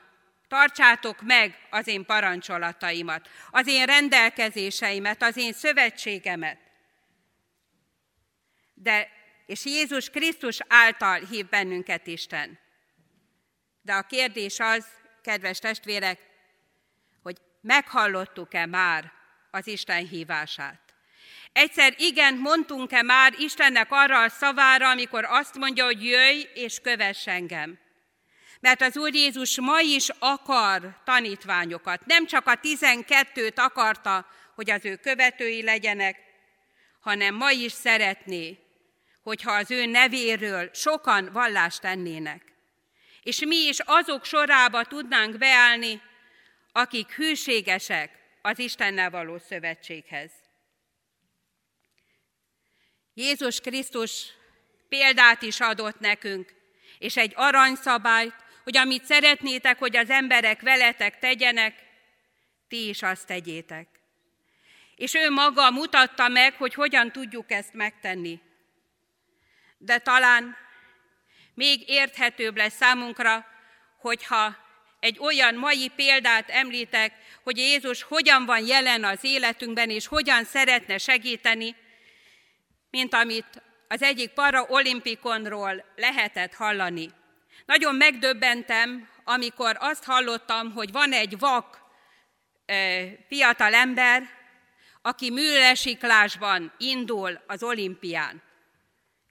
tartsátok 0.47 1.22
meg 1.22 1.68
az 1.70 1.88
én 1.88 2.06
parancsolataimat, 2.06 3.30
az 3.51 3.68
én 3.68 3.86
rendelkezéseimet, 3.86 5.24
az 5.24 5.38
én 5.38 5.54
szövetségemet. 5.54 6.58
De, 8.74 9.10
és 9.46 9.66
Jézus 9.66 10.10
Krisztus 10.10 10.60
által 10.68 11.20
hív 11.20 11.50
bennünket 11.50 12.08
Isten. 12.08 12.60
De 13.82 13.94
a 13.94 14.02
kérdés 14.02 14.60
az, 14.60 14.86
kedves 15.22 15.60
testvérek, 15.60 16.20
hogy 17.24 17.38
meghallottuk-e 17.62 18.66
már 18.66 19.12
az 19.52 19.68
Isten 19.68 20.08
hívását. 20.08 20.80
Egyszer 21.52 21.94
igen 21.98 22.36
mondtunk-e 22.36 23.02
már 23.02 23.34
Istennek 23.38 23.88
arra 23.89 24.22
a 24.22 24.30
szavára, 24.30 24.89
amikor 24.89 25.26
azt 25.26 25.58
mondja, 25.58 25.86
hogy 25.86 26.06
jöjj 26.06 26.48
és 26.54 26.80
kövess 26.80 27.28
engem. 27.28 27.80
Mert 28.60 28.82
az 28.82 28.98
Úr 28.98 29.14
Jézus 29.14 29.60
ma 29.60 29.80
is 29.80 30.10
akar 30.20 31.02
tanítványokat. 31.04 32.06
Nem 32.06 32.26
csak 32.26 32.48
a 32.48 32.56
tizenkettőt 32.56 33.60
akarta, 33.60 34.28
hogy 34.56 34.70
az 34.70 34.86
ő 34.86 34.96
követői 34.96 35.64
legyenek, 35.64 36.18
hanem 37.00 37.36
ma 37.36 37.52
is 37.52 37.72
szeretné, 37.72 38.62
hogyha 39.24 39.51
az 39.51 39.71
ő 39.71 39.86
nevéről 39.86 40.69
sokan 40.74 41.30
vallást 41.32 41.82
tennének. 41.82 42.41
És 43.24 43.39
mi 43.39 43.55
is 43.55 43.80
azok 43.80 44.26
sorába 44.26 44.84
tudnánk 44.84 45.38
beállni, 45.38 46.01
akik 46.71 47.11
hűségesek 47.11 48.11
az 48.41 48.59
Istennel 48.59 49.09
való 49.09 49.38
szövetséghez. 49.38 50.32
Jézus 53.13 53.59
Krisztus 53.59 54.26
példát 54.89 55.41
is 55.41 55.59
adott 55.59 55.99
nekünk, 55.99 56.53
és 56.99 57.17
egy 57.17 57.34
aranyszabályt, 57.36 58.36
hogy 58.63 58.78
amit 58.78 59.05
szeretnétek, 59.05 59.80
hogy 59.80 59.95
az 59.95 60.09
emberek 60.09 60.61
veletek 60.61 61.19
tegyenek, 61.19 61.76
ti 62.67 62.88
is 62.88 63.01
azt 63.01 63.28
tegyétek. 63.28 63.88
És 64.95 65.13
ő 65.13 65.30
maga 65.30 65.71
mutatta 65.71 66.28
meg, 66.28 66.53
hogy 66.53 66.74
hogyan 66.74 67.11
tudjuk 67.11 67.51
ezt 67.51 67.74
megtenni. 67.74 68.39
De 69.86 69.97
talán 69.97 70.57
még 71.53 71.89
érthetőbb 71.89 72.57
lesz 72.57 72.75
számunkra, 72.75 73.45
hogyha 73.99 74.55
egy 74.99 75.19
olyan 75.19 75.55
mai 75.55 75.91
példát 75.95 76.49
említek, 76.49 77.13
hogy 77.43 77.57
Jézus 77.57 78.03
hogyan 78.03 78.45
van 78.45 78.65
jelen 78.65 79.03
az 79.03 79.19
életünkben, 79.21 79.89
és 79.89 80.07
hogyan 80.07 80.43
szeretne 80.43 80.97
segíteni, 80.97 81.75
mint 82.89 83.13
amit 83.13 83.61
az 83.88 84.01
egyik 84.01 84.29
para 84.29 84.65
olimpikonról 84.67 85.86
lehetett 85.95 86.53
hallani. 86.53 87.09
Nagyon 87.65 87.95
megdöbbentem, 87.95 89.09
amikor 89.23 89.77
azt 89.79 90.03
hallottam, 90.03 90.71
hogy 90.71 90.91
van 90.91 91.11
egy 91.13 91.39
vak 91.39 91.81
fiatal 93.27 93.73
ember, 93.73 94.29
aki 95.01 95.31
műlesiklásban 95.31 96.73
indul 96.77 97.43
az 97.47 97.63
olimpián. 97.63 98.43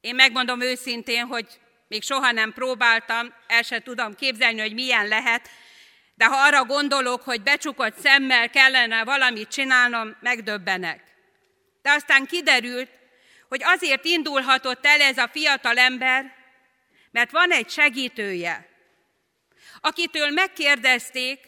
Én 0.03 0.15
megmondom 0.15 0.61
őszintén, 0.61 1.27
hogy 1.27 1.47
még 1.89 2.03
soha 2.03 2.31
nem 2.31 2.53
próbáltam, 2.53 3.35
el 3.47 3.63
se 3.63 3.81
tudom 3.81 4.15
képzelni, 4.15 4.61
hogy 4.61 4.75
milyen 4.75 5.09
lehet, 5.09 5.49
de 6.15 6.25
ha 6.25 6.37
arra 6.37 6.65
gondolok, 6.65 7.23
hogy 7.23 7.43
becsukott 7.43 7.99
szemmel 7.99 8.51
kellene 8.51 9.05
valamit 9.05 9.49
csinálnom, 9.49 10.17
megdöbbenek. 10.21 11.05
De 11.83 11.91
aztán 11.91 12.27
kiderült, 12.27 12.91
hogy 13.49 13.63
azért 13.65 14.05
indulhatott 14.05 14.87
el 14.87 15.01
ez 15.01 15.19
a 15.19 15.29
fiatal 15.33 15.79
ember, 15.79 16.35
mert 17.11 17.31
van 17.31 17.51
egy 17.51 17.71
segítője, 17.71 18.69
akitől 19.81 20.31
megkérdezték, 20.31 21.39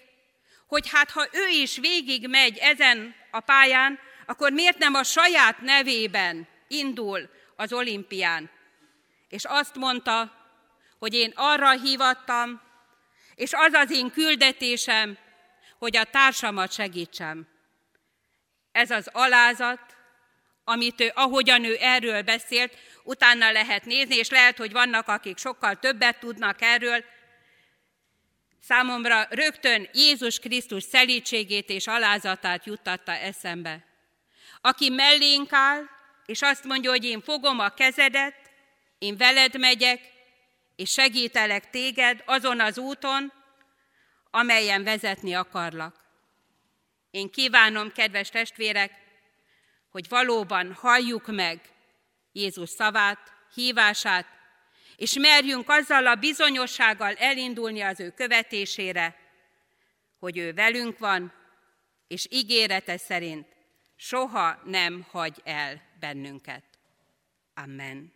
hogy 0.67 0.91
hát 0.91 1.11
ha 1.11 1.27
ő 1.33 1.49
is 1.49 1.79
végig 1.79 2.29
megy 2.29 2.59
ezen 2.59 3.15
a 3.31 3.41
pályán, 3.41 3.99
akkor 4.27 4.53
miért 4.53 4.79
nem 4.79 4.95
a 4.95 5.03
saját 5.03 5.61
nevében 5.61 6.49
indul 6.69 7.31
az 7.57 7.73
olimpián, 7.73 8.51
és 9.29 9.45
azt 9.45 9.75
mondta, 9.75 10.33
hogy 10.99 11.15
én 11.15 11.33
arra 11.35 11.71
hívattam, 11.71 12.63
és 13.35 13.51
az 13.53 13.73
az 13.73 13.91
én 13.91 14.11
küldetésem, 14.11 15.19
hogy 15.79 15.97
a 15.97 16.05
társamat 16.05 16.73
segítsem. 16.73 17.49
Ez 18.73 18.91
az 18.91 19.09
alázat, 19.13 19.81
amit 20.65 21.01
ő, 21.01 21.11
ahogyan 21.15 21.65
ő 21.65 21.77
erről 21.81 22.23
beszélt, 22.23 22.77
utána 23.03 23.53
lehet 23.53 23.85
nézni, 23.85 24.17
és 24.17 24.29
lehet, 24.29 24.57
hogy 24.57 24.73
vannak, 24.73 25.09
akik 25.09 25.39
sokkal 25.39 25.79
többet 25.79 26.19
tudnak 26.19 26.61
erről. 26.61 27.05
Számomra 28.61 29.27
rögtön 29.31 29.89
Jézus 29.93 30.39
Krisztus 30.39 30.83
szelítségét 30.83 31.69
és 31.69 31.87
alázatát 31.87 32.67
juttatta 32.67 33.13
eszembe. 33.13 33.85
Aki 34.61 34.89
mellénk 34.89 35.53
áll, 35.53 35.83
és 36.27 36.43
azt 36.43 36.65
mondja, 36.65 36.91
hogy 36.91 37.05
én 37.05 37.21
fogom 37.21 37.59
a 37.59 37.69
kezedet, 37.69 38.35
én 38.99 39.17
veled 39.17 39.59
megyek, 39.59 40.01
és 40.77 40.91
segítelek 40.91 41.71
téged 41.71 42.23
azon 42.27 42.61
az 42.61 42.79
úton, 42.79 43.33
amelyen 44.31 44.85
vezetni 44.85 45.35
akarlak. 45.35 46.03
Én 47.11 47.31
kívánom, 47.31 47.93
kedves 47.93 48.29
testvérek, 48.29 48.93
hogy 49.91 50.09
valóban 50.09 50.73
halljuk 50.73 51.27
meg 51.27 51.61
Jézus 52.33 52.71
szavát, 52.71 53.33
hívását, 53.55 54.27
és 54.97 55.19
merjünk 55.19 55.69
azzal 55.69 56.07
a 56.07 56.15
bizonyossággal 56.15 57.15
elindulni 57.15 57.81
az 57.81 58.01
ő 58.01 58.11
követésére, 58.11 59.17
hogy 60.19 60.39
ő 60.39 60.53
velünk 60.53 60.99
van, 60.99 61.33
és 62.09 62.27
ígérete 62.31 62.97
szerint 62.97 63.47
soha 63.97 64.61
nem 64.65 65.07
hagy 65.11 65.41
el 65.45 65.83
bennünket. 66.05 66.65
Amen. 67.55 68.13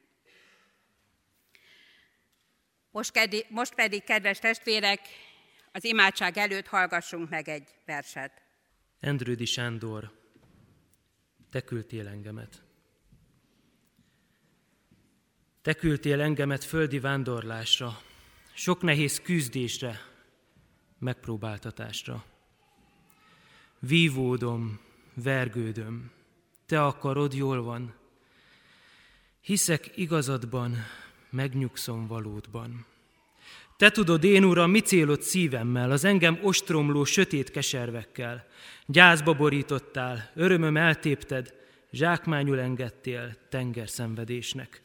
Most, 2.90 3.10
kedi, 3.10 3.44
most 3.48 3.74
pedig, 3.74 4.04
kedves 4.04 4.38
testvérek, 4.38 5.00
az 5.72 5.84
imádság 5.84 6.36
előtt 6.36 6.66
hallgassunk 6.66 7.28
meg 7.28 7.48
egy 7.48 7.68
verset. 7.84 8.42
Endrődi 9.00 9.44
Sándor, 9.44 10.12
te 11.50 11.60
küldtél 11.60 12.08
engemet. 12.08 12.62
Te 15.62 15.74
küldtél 15.74 16.20
engemet 16.20 16.64
földi 16.64 16.98
vándorlásra, 16.98 18.00
sok 18.54 18.82
nehéz 18.82 19.20
küzdésre, 19.20 20.00
megpróbáltatásra. 20.98 22.24
Vívódom, 23.78 24.80
vergődöm, 25.14 26.17
te 26.68 26.84
akarod, 26.84 27.34
jól 27.34 27.62
van. 27.62 27.94
Hiszek 29.40 29.90
igazadban, 29.94 30.76
megnyugszom 31.30 32.06
valódban. 32.06 32.86
Te 33.76 33.90
tudod, 33.90 34.24
én 34.24 34.44
Uram, 34.44 34.70
mi 34.70 34.80
célod 34.80 35.22
szívemmel, 35.22 35.90
az 35.90 36.04
engem 36.04 36.38
ostromló 36.42 37.04
sötét 37.04 37.50
keservekkel. 37.50 38.46
Gyászba 38.86 39.34
borítottál, 39.34 40.30
örömöm 40.34 40.76
eltépted, 40.76 41.54
zsákmányul 41.90 42.60
engedtél 42.60 43.36
tengerszenvedésnek. 43.48 44.82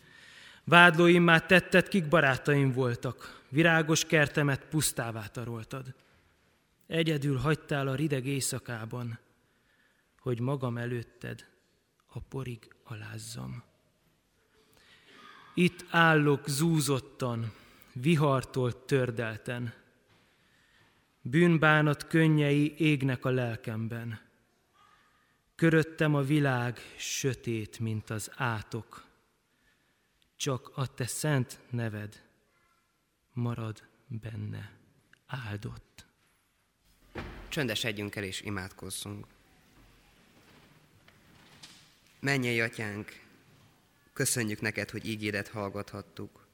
Vádlóim 0.63 1.23
már 1.23 1.45
tetted, 1.45 1.87
kik 1.87 2.07
barátaim 2.07 2.71
voltak, 2.71 3.41
virágos 3.49 4.05
kertemet 4.05 4.65
pusztává 4.65 5.25
taroltad. 5.25 5.93
Egyedül 6.87 7.37
hagytál 7.37 7.87
a 7.87 7.95
rideg 7.95 8.25
éjszakában, 8.25 9.19
hogy 10.19 10.39
magam 10.39 10.77
előtted 10.77 11.51
a 12.13 12.19
porig 12.19 12.75
alázzam. 12.83 13.63
Itt 15.53 15.85
állok 15.89 16.47
zúzottan, 16.47 17.53
vihartól 17.93 18.85
tördelten. 18.85 19.73
Bűnbánat 21.21 22.07
könnyei 22.07 22.75
égnek 22.77 23.25
a 23.25 23.29
lelkemben. 23.29 24.19
Köröttem 25.55 26.15
a 26.15 26.21
világ 26.21 26.79
sötét, 26.97 27.79
mint 27.79 28.09
az 28.09 28.31
átok. 28.35 29.05
Csak 30.35 30.71
a 30.75 30.93
te 30.93 31.05
szent 31.05 31.59
neved 31.69 32.23
marad 33.33 33.83
benne 34.07 34.71
áldott. 35.25 36.05
Csöndesedjünk 37.47 38.15
el 38.15 38.23
és 38.23 38.41
imádkozzunk. 38.41 39.27
Menjél, 42.23 42.63
atyánk, 42.63 43.11
köszönjük 44.13 44.61
neked, 44.61 44.89
hogy 44.89 45.07
ígédet 45.07 45.47
hallgathattuk. 45.47 46.47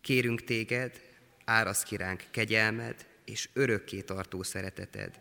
Kérünk 0.00 0.44
téged, 0.44 1.00
árasz 1.44 1.82
ki 1.82 1.96
ránk 1.96 2.24
kegyelmed 2.30 3.06
és 3.24 3.48
örökké 3.52 4.00
tartó 4.00 4.42
szereteted. 4.42 5.20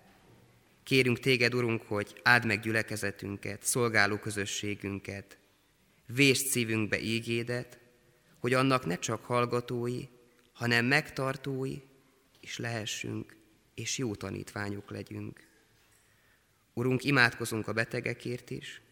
Kérünk 0.84 1.20
téged, 1.20 1.54
Urunk, 1.54 1.82
hogy 1.82 2.20
áld 2.24 2.46
meg 2.46 2.60
gyülekezetünket, 2.60 3.64
szolgáló 3.64 4.18
közösségünket, 4.18 5.38
vésd 6.06 6.46
szívünkbe 6.46 7.00
ígédet, 7.00 7.80
hogy 8.40 8.54
annak 8.54 8.86
ne 8.86 9.00
csak 9.00 9.26
hallgatói, 9.26 10.04
hanem 10.54 10.86
megtartói 10.86 11.78
is 12.40 12.58
lehessünk, 12.58 13.36
és 13.74 13.98
jó 13.98 14.16
tanítványok 14.16 14.90
legyünk. 14.90 15.48
Urunk, 16.74 17.04
imádkozunk 17.04 17.68
a 17.68 17.74
betegekért 17.74 18.50
is, 18.50 18.84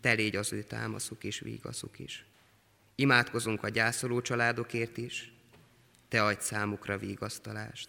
te 0.00 0.12
légy 0.12 0.36
az 0.36 0.52
ő 0.52 0.62
támaszuk 0.62 1.24
és 1.24 1.38
vígaszuk 1.38 1.98
is. 1.98 2.24
Imádkozunk 2.94 3.62
a 3.62 3.68
gyászoló 3.68 4.20
családokért 4.20 4.96
is, 4.96 5.32
te 6.08 6.24
adj 6.24 6.40
számukra 6.40 6.98
vigasztalást. 6.98 7.88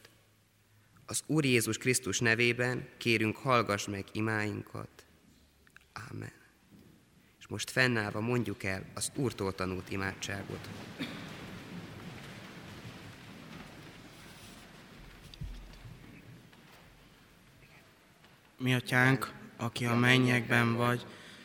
Az 1.06 1.24
Úr 1.26 1.46
Jézus 1.46 1.78
Krisztus 1.78 2.20
nevében 2.20 2.88
kérünk, 2.98 3.38
hallgass 3.38 3.88
meg 3.88 4.06
imáinkat. 4.12 5.06
Ámen. 5.94 6.32
És 7.40 7.48
most 7.48 7.70
fennállva 7.72 8.20
mondjuk 8.20 8.64
el 8.64 8.86
az 8.94 9.12
Úrtól 9.16 9.56
tanult 9.56 9.92
imádságot. 9.92 10.70
Mi 18.58 18.74
atyánk, 18.74 19.34
aki 19.58 19.86
a 19.86 19.96
mennyekben 19.96 20.76
vagy, 20.76 21.06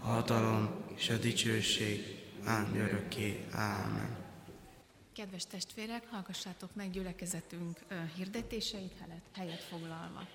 hatalom 0.00 0.70
és 0.94 1.08
a 1.08 1.16
dicsőség, 1.16 2.18
örökké. 2.74 3.46
Ámen. 3.52 4.16
Kedves 5.12 5.46
testvérek, 5.46 6.10
hallgassátok 6.10 6.74
meg 6.74 6.90
gyülekezetünk 6.90 7.78
hirdetéseit 8.16 8.92
helyet 9.32 9.62
foglalva. 9.62 10.26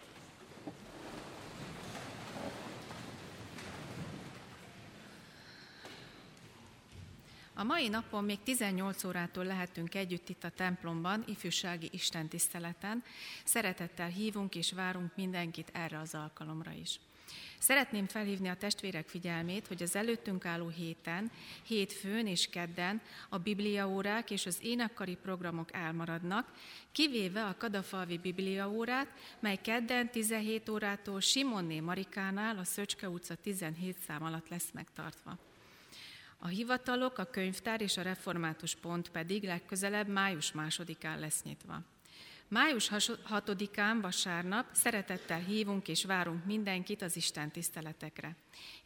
A 7.56 7.64
mai 7.64 7.88
napon 7.88 8.24
még 8.24 8.44
18 8.44 9.04
órától 9.04 9.44
lehetünk 9.44 9.96
együtt 9.96 10.30
itt 10.30 10.44
a 10.44 10.50
templomban, 10.50 11.24
ifjúsági 11.28 11.90
istentiszteleten. 11.92 13.04
Szeretettel 13.44 14.08
hívunk 14.08 14.56
és 14.56 14.72
várunk 14.72 15.16
mindenkit 15.16 15.70
erre 15.74 16.00
az 16.00 16.16
alkalomra 16.16 16.72
is. 16.72 17.00
Szeretném 17.64 18.08
felhívni 18.08 18.48
a 18.48 18.56
testvérek 18.56 19.08
figyelmét, 19.08 19.68
hogy 19.68 19.84
az 19.84 19.96
előttünk 19.96 20.46
álló 20.46 20.68
héten, 20.68 21.32
hétfőn 21.64 22.28
és 22.28 22.50
kedden 22.50 23.02
a 23.30 23.38
bibliaórák 23.38 24.32
és 24.32 24.46
az 24.46 24.58
énekkari 24.62 25.16
programok 25.16 25.74
elmaradnak, 25.74 26.52
kivéve 26.92 27.46
a 27.46 27.56
Kadafalvi 27.58 28.18
bibliaórát, 28.18 29.08
mely 29.40 29.56
kedden 29.62 30.10
17 30.10 30.70
órától 30.70 31.20
Simonné 31.20 31.80
Marikánál 31.80 32.58
a 32.58 32.64
Szöcske 32.64 33.10
utca 33.10 33.36
17 33.36 33.98
szám 34.08 34.24
alatt 34.24 34.50
lesz 34.50 34.72
megtartva. 34.74 35.38
A 36.38 36.48
hivatalok, 36.48 37.18
a 37.18 37.26
könyvtár 37.26 37.82
és 37.82 37.98
a 37.98 38.02
református 38.02 38.76
pont 38.76 39.10
pedig 39.10 39.44
legközelebb 39.44 40.08
május 40.08 40.52
másodikán 40.52 41.20
lesz 41.20 41.44
nyitva. 41.44 41.93
Május 42.54 42.90
6-án 43.30 43.98
vasárnap 44.02 44.66
szeretettel 44.72 45.40
hívunk 45.40 45.88
és 45.88 46.06
várunk 46.06 46.46
mindenkit 46.46 47.02
az 47.02 47.16
Isten 47.16 47.52
tiszteletekre. 47.52 48.36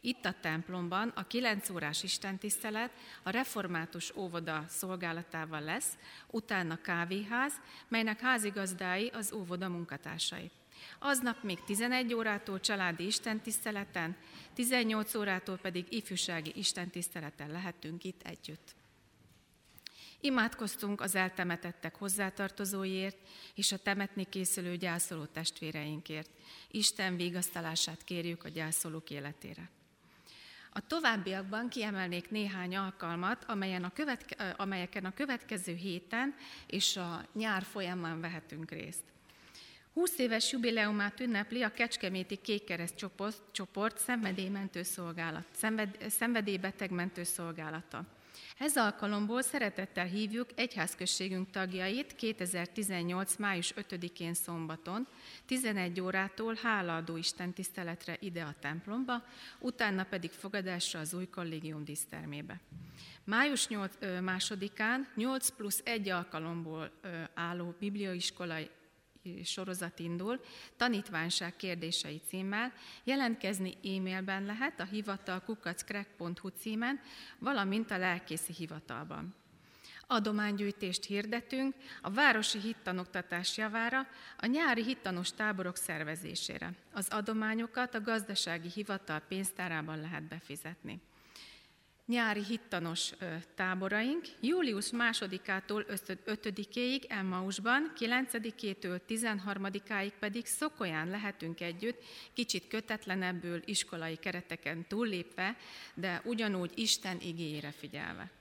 Itt 0.02 0.26
a 0.26 0.36
templomban 0.42 1.12
a 1.16 1.28
9 1.28 1.70
órás 1.70 2.04
Isten 2.04 2.38
tisztelet 2.38 2.92
a 3.24 3.30
református 3.30 4.16
óvoda 4.16 4.66
szolgálatával 4.68 5.62
lesz, 5.62 5.98
utána 6.28 6.82
kávéház, 6.82 7.54
melynek 7.88 8.20
házigazdái 8.20 9.08
az 9.08 9.34
óvoda 9.34 9.70
munkatársai. 9.70 10.52
Aznap 11.00 11.44
még 11.44 11.64
11 11.64 12.14
órától 12.14 12.60
családi 12.60 13.06
istentiszteleten, 13.06 14.16
18 14.54 15.16
órától 15.16 15.58
pedig 15.58 15.86
ifjúsági 15.90 16.52
istentiszteleten 16.56 17.52
lehetünk 17.52 18.04
itt 18.04 18.22
együtt. 18.22 18.76
Imádkoztunk 20.20 21.02
az 21.02 21.16
eltemetettek 21.16 21.96
hozzátartozóiért 21.96 23.18
és 23.56 23.72
a 23.72 23.78
temetni 23.78 24.26
készülő 24.30 24.76
gyászoló 24.76 25.26
testvéreinkért. 25.26 26.30
Isten 26.72 27.16
vigasztalását 27.16 28.04
kérjük 28.04 28.44
a 28.44 28.50
gyászolók 28.50 29.10
életére. 29.10 29.70
A 30.72 30.88
továbbiakban 30.88 31.70
kiemelnék 31.70 32.30
néhány 32.30 32.76
alkalmat, 32.76 33.44
amelyen 33.48 33.84
a 33.84 33.94
követke, 33.94 34.50
amelyeken 34.58 35.06
a 35.06 35.14
következő 35.14 35.74
héten 35.74 36.36
és 36.68 36.98
a 36.98 37.26
nyár 37.34 37.64
folyamán 37.64 38.22
vehetünk 38.22 38.72
részt. 38.72 39.04
20 39.94 40.18
éves 40.18 40.52
jubileumát 40.52 41.20
ünnepli 41.20 41.64
a 41.64 41.72
Kecskeméti 41.72 42.36
Kékkereszt 42.36 42.96
csoport, 42.96 43.42
csoport 43.52 43.98
szenvedélymentő 43.98 44.84
szolgálat, 44.84 45.46
szenved, 45.52 45.98
szenvedélybeteg 46.10 46.92
szolgálata. 47.24 48.17
Ez 48.58 48.78
alkalomból 48.78 49.42
szeretettel 49.42 50.06
hívjuk 50.06 50.50
egyházközségünk 50.56 51.50
tagjait 51.50 52.16
2018. 52.16 53.36
május 53.36 53.74
5-én 53.76 54.34
szombaton, 54.34 55.08
11 55.46 56.02
órától 56.02 56.58
hálaadó 56.62 57.18
Isten 57.18 57.54
tiszteletre 57.54 58.18
ide 58.20 58.44
a 58.44 58.56
templomba, 58.60 59.24
utána 59.60 60.04
pedig 60.04 60.32
fogadásra 60.32 61.00
az 61.00 61.14
új 61.14 61.28
kollégium 61.28 61.84
dísztermébe. 61.84 62.60
Május 63.24 63.68
8, 63.68 63.94
másodikán 64.22 65.08
8 65.16 65.50
plusz 65.50 65.82
1 65.84 66.10
alkalomból 66.10 66.92
álló 67.34 67.76
bibliaiskolai 67.80 68.70
sorozat 69.44 70.00
indul, 70.00 70.42
tanítványság 70.78 71.56
kérdései 71.56 72.22
címmel, 72.28 72.74
jelentkezni 73.04 73.74
e-mailben 73.84 74.46
lehet 74.46 74.80
a 74.80 74.84
hivatal 74.84 75.42
kukackrek.hu 75.42 76.48
címen, 76.48 77.00
valamint 77.40 77.92
a 77.92 77.98
lelkészi 77.98 78.54
hivatalban. 78.54 79.36
Adománygyűjtést 80.08 81.06
hirdetünk 81.06 81.76
a 82.02 82.10
városi 82.10 82.60
hittanoktatás 82.60 83.58
javára, 83.58 84.08
a 84.38 84.46
nyári 84.46 84.84
hittanos 84.84 85.32
táborok 85.32 85.76
szervezésére. 85.76 86.74
Az 86.94 87.08
adományokat 87.10 87.96
a 87.96 88.02
gazdasági 88.02 88.70
hivatal 88.74 89.20
pénztárában 89.20 90.02
lehet 90.02 90.24
befizetni 90.24 91.02
nyári 92.08 92.44
hittanos 92.44 93.14
táboraink 93.56 94.26
július 94.42 94.90
2-ától 94.92 95.86
5-ig 96.26 97.10
Emmausban, 97.10 97.94
9-től 98.00 99.00
13-áig 99.08 100.12
pedig 100.20 100.46
Szokolyán 100.46 101.10
lehetünk 101.10 101.62
együtt, 101.62 102.04
kicsit 102.34 102.68
kötetlenebbül 102.68 103.62
iskolai 103.66 104.16
kereteken 104.16 104.88
túllépve, 104.88 105.58
de 105.94 106.22
ugyanúgy 106.24 106.72
Isten 106.76 107.18
igényére 107.22 107.72
figyelve. 107.72 108.32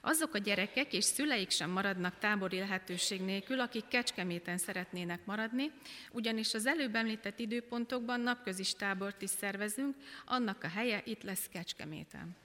Azok 0.00 0.34
a 0.34 0.38
gyerekek 0.38 0.92
és 0.92 1.04
szüleik 1.04 1.50
sem 1.50 1.70
maradnak 1.70 2.18
tábori 2.18 2.58
lehetőség 2.58 3.20
nélkül, 3.20 3.60
akik 3.60 3.88
Kecskeméten 3.88 4.58
szeretnének 4.58 5.24
maradni, 5.24 5.70
ugyanis 6.10 6.54
az 6.54 6.66
előbb 6.66 6.94
említett 6.94 7.38
időpontokban 7.38 8.20
napközis 8.20 8.72
tábort 8.72 9.22
is 9.22 9.30
szervezünk, 9.30 9.96
annak 10.24 10.64
a 10.64 10.68
helye 10.68 11.02
itt 11.04 11.22
lesz 11.22 11.48
Kecskeméten. 11.52 12.43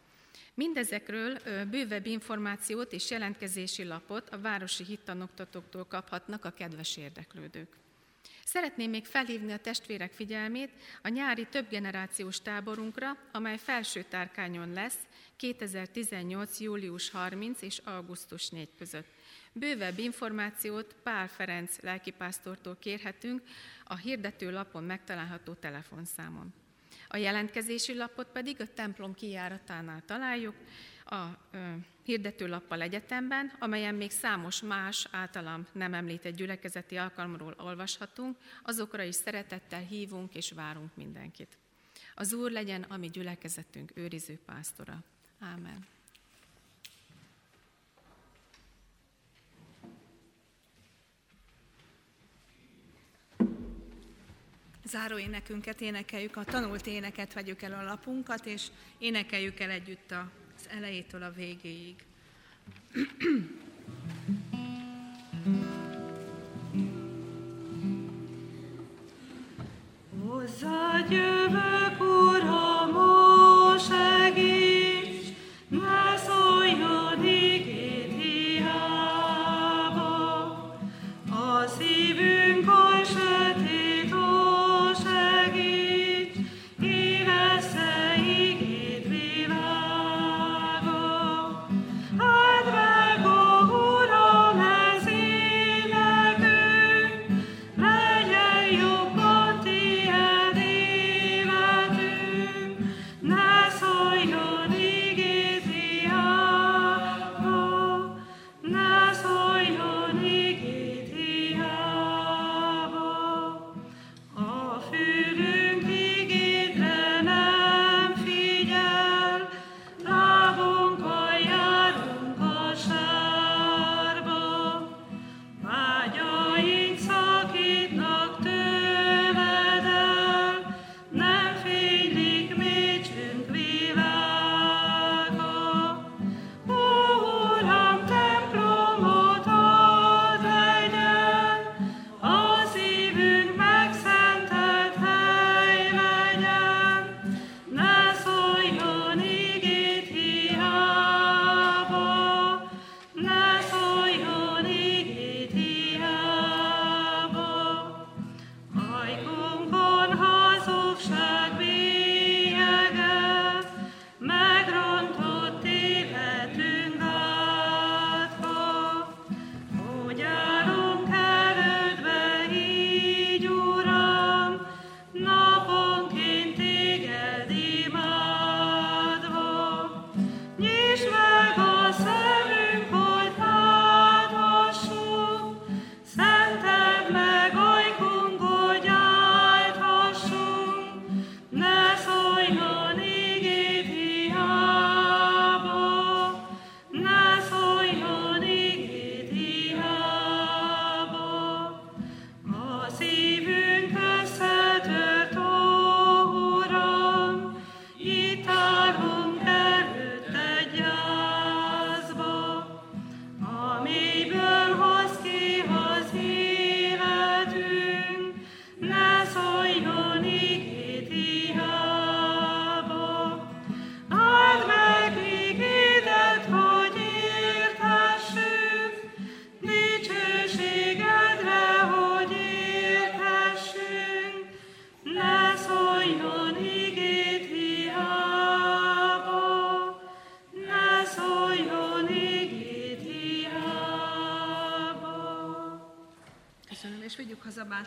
Mindezekről 0.60 1.38
bővebb 1.70 2.05
információt 2.05 2.93
és 2.93 3.12
jelentkezési 3.12 3.84
lapot 3.84 4.30
a 4.30 4.39
városi 4.39 4.84
hittanoktatóktól 4.84 5.86
kaphatnak 5.86 6.45
a 6.45 6.51
kedves 6.51 6.97
érdeklődők. 6.97 7.68
Szeretném 8.45 8.89
még 8.89 9.05
felhívni 9.05 9.51
a 9.51 9.57
testvérek 9.57 10.12
figyelmét 10.12 10.70
a 11.01 11.07
nyári 11.07 11.45
többgenerációs 11.45 12.41
táborunkra, 12.41 13.18
amely 13.32 13.57
felső 13.57 14.03
tárkányon 14.10 14.74
lesz 14.74 14.97
2018. 15.36 16.60
július 16.60 17.10
30 17.10 17.62
és 17.62 17.78
augusztus 17.78 18.49
4 18.49 18.70
között. 18.78 19.07
Bővebb 19.51 19.99
információt 19.99 20.95
Pál 21.03 21.28
Ferenc 21.28 21.80
lelkipásztortól 21.82 22.78
kérhetünk 22.80 23.41
a 23.84 23.95
hirdető 23.95 24.51
lapon 24.51 24.84
megtalálható 24.84 25.53
telefonszámon. 25.53 26.53
A 27.12 27.18
jelentkezési 27.18 27.95
lapot 27.95 28.28
pedig 28.28 28.62
a 28.62 28.74
templom 28.74 29.14
kijáratánál 29.14 30.03
találjuk, 30.05 30.55
a 31.05 31.26
hirdetőlappal 32.03 32.82
egyetemben, 32.82 33.51
amelyen 33.60 33.95
még 33.95 34.12
számos 34.12 34.62
más 34.62 35.07
általam 35.12 35.68
nem 35.72 35.93
említett 35.93 36.36
gyülekezeti 36.36 36.95
alkalomról 36.95 37.55
olvashatunk, 37.57 38.38
azokra 38.64 39.03
is 39.03 39.16
szeretettel 39.16 39.80
hívunk 39.80 40.36
és 40.36 40.51
várunk 40.51 40.95
mindenkit. 40.95 41.57
Az 42.16 42.34
Úr 42.34 42.51
legyen 42.51 42.84
a 42.84 42.97
mi 42.97 43.07
gyülekezetünk 43.07 43.91
őriző 43.93 44.39
pásztora. 44.45 45.03
Ámen. 45.39 45.98
Záró 54.89 55.17
énekünket 55.17 55.81
énekeljük, 55.81 56.35
a 56.35 56.43
tanult 56.43 56.87
éneket 56.87 57.33
vegyük 57.33 57.61
el 57.61 57.73
a 57.73 57.83
lapunkat, 57.83 58.45
és 58.45 58.67
énekeljük 58.97 59.59
el 59.59 59.69
együtt 59.69 60.11
az 60.11 60.69
elejétől 60.69 61.23
a 61.23 61.31
végéig. 61.31 61.95
Hozzád 70.19 71.11
jövök, 71.11 71.99
Uram, 71.99 72.38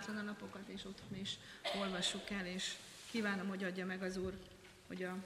bátran 0.06 0.26
a 0.26 0.30
napokat, 0.30 0.68
és 0.68 0.84
otthon 0.84 1.18
is 1.18 1.38
olvassuk 1.80 2.30
el, 2.30 2.46
és 2.46 2.72
kívánom, 3.10 3.48
hogy 3.48 3.64
adja 3.64 3.86
meg 3.86 4.02
az 4.02 4.16
Úr, 4.16 4.32
hogy 4.86 5.02
a 5.02 5.16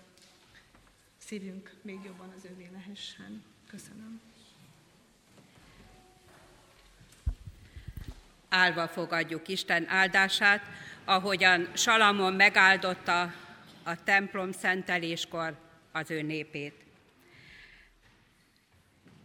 szívünk 1.18 1.70
még 1.83 1.99
jobban 2.05 2.33
az 2.37 2.45
övé 2.45 2.68
lehessen. 2.72 3.45
Köszönöm. 3.70 4.20
Álva 8.49 8.89
fogadjuk 8.89 9.49
Isten 9.49 9.89
áldását, 9.89 10.62
ahogyan 11.05 11.70
Salamon 11.77 12.33
megáldotta 12.33 13.35
a 13.83 14.05
templom 14.05 14.53
szenteléskor 14.53 15.59
az 15.93 16.11
ő 16.11 16.22
népét. 16.22 16.85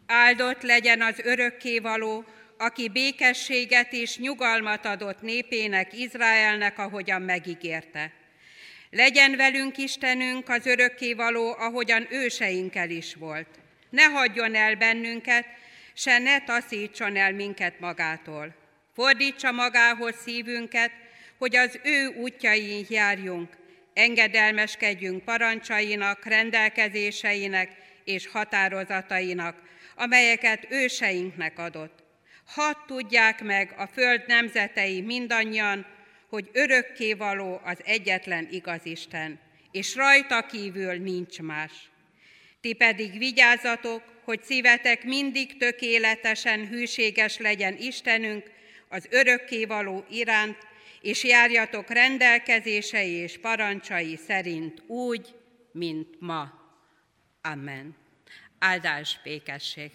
Áldott 0.06 0.62
legyen 0.62 1.02
az 1.02 1.20
örökkévaló, 1.20 2.26
aki 2.62 2.89
békességet 2.89 3.93
és 3.93 4.18
nyugalmat 4.18 4.86
adott 4.86 5.22
népének, 5.22 5.93
Izraelnek, 5.93 6.80
ahogyan 6.80 7.22
megígérte. 7.22 8.12
Legyen 8.89 9.36
velünk 9.36 9.78
Istenünk 9.78 10.49
az 10.49 10.66
örökkévaló, 10.66 11.55
ahogyan 11.57 12.07
őseinkkel 12.09 12.89
is 12.89 13.16
volt. 13.16 13.47
Ne 13.89 14.03
hagyjon 14.03 14.55
el 14.55 14.76
bennünket, 14.76 15.45
se 15.93 16.18
ne 16.18 16.43
taszítson 16.43 17.16
el 17.16 17.34
minket 17.34 17.80
magától. 17.80 18.55
Fordítsa 18.93 19.51
magához 19.51 20.16
szívünket, 20.16 20.91
hogy 21.38 21.55
az 21.55 21.80
ő 21.84 22.07
útjain 22.07 22.86
járjunk, 22.89 23.49
engedelmeskedjünk 23.93 25.24
parancsainak, 25.24 26.26
rendelkezéseinek 26.26 27.70
és 28.03 28.28
határozatainak, 28.28 29.55
amelyeket 29.95 30.66
őseinknek 30.70 31.59
adott. 31.59 32.01
Hadd 32.54 32.76
tudják 32.88 33.43
meg 33.43 33.74
a 33.78 33.86
föld 33.86 34.24
nemzetei 34.28 35.02
mindannyian, 35.02 35.86
hogy 36.30 36.49
örökké 36.54 37.14
való 37.14 37.62
az 37.64 37.78
egyetlen 37.84 38.47
igaz 38.52 38.86
Isten, 38.86 39.39
és 39.72 39.95
rajta 39.95 40.45
kívül 40.45 40.93
nincs 40.93 41.41
más. 41.41 41.72
Ti 42.62 42.74
pedig 42.74 43.18
vigyázzatok, 43.18 44.04
hogy 44.24 44.43
szívetek 44.43 45.04
mindig 45.04 45.58
tökéletesen 45.58 46.68
hűséges 46.68 47.38
legyen 47.38 47.78
Istenünk, 47.78 48.52
az 48.89 49.08
örökkévaló 49.10 50.06
iránt, 50.10 50.58
és 51.02 51.24
járjatok 51.24 51.89
rendelkezései 51.89 53.12
és 53.12 53.38
parancsai 53.38 54.16
szerint 54.28 54.84
úgy, 54.88 55.36
mint 55.72 56.08
ma. 56.20 56.52
Amen. 57.41 57.95
Áldás 58.60 59.20
békesség! 59.24 59.91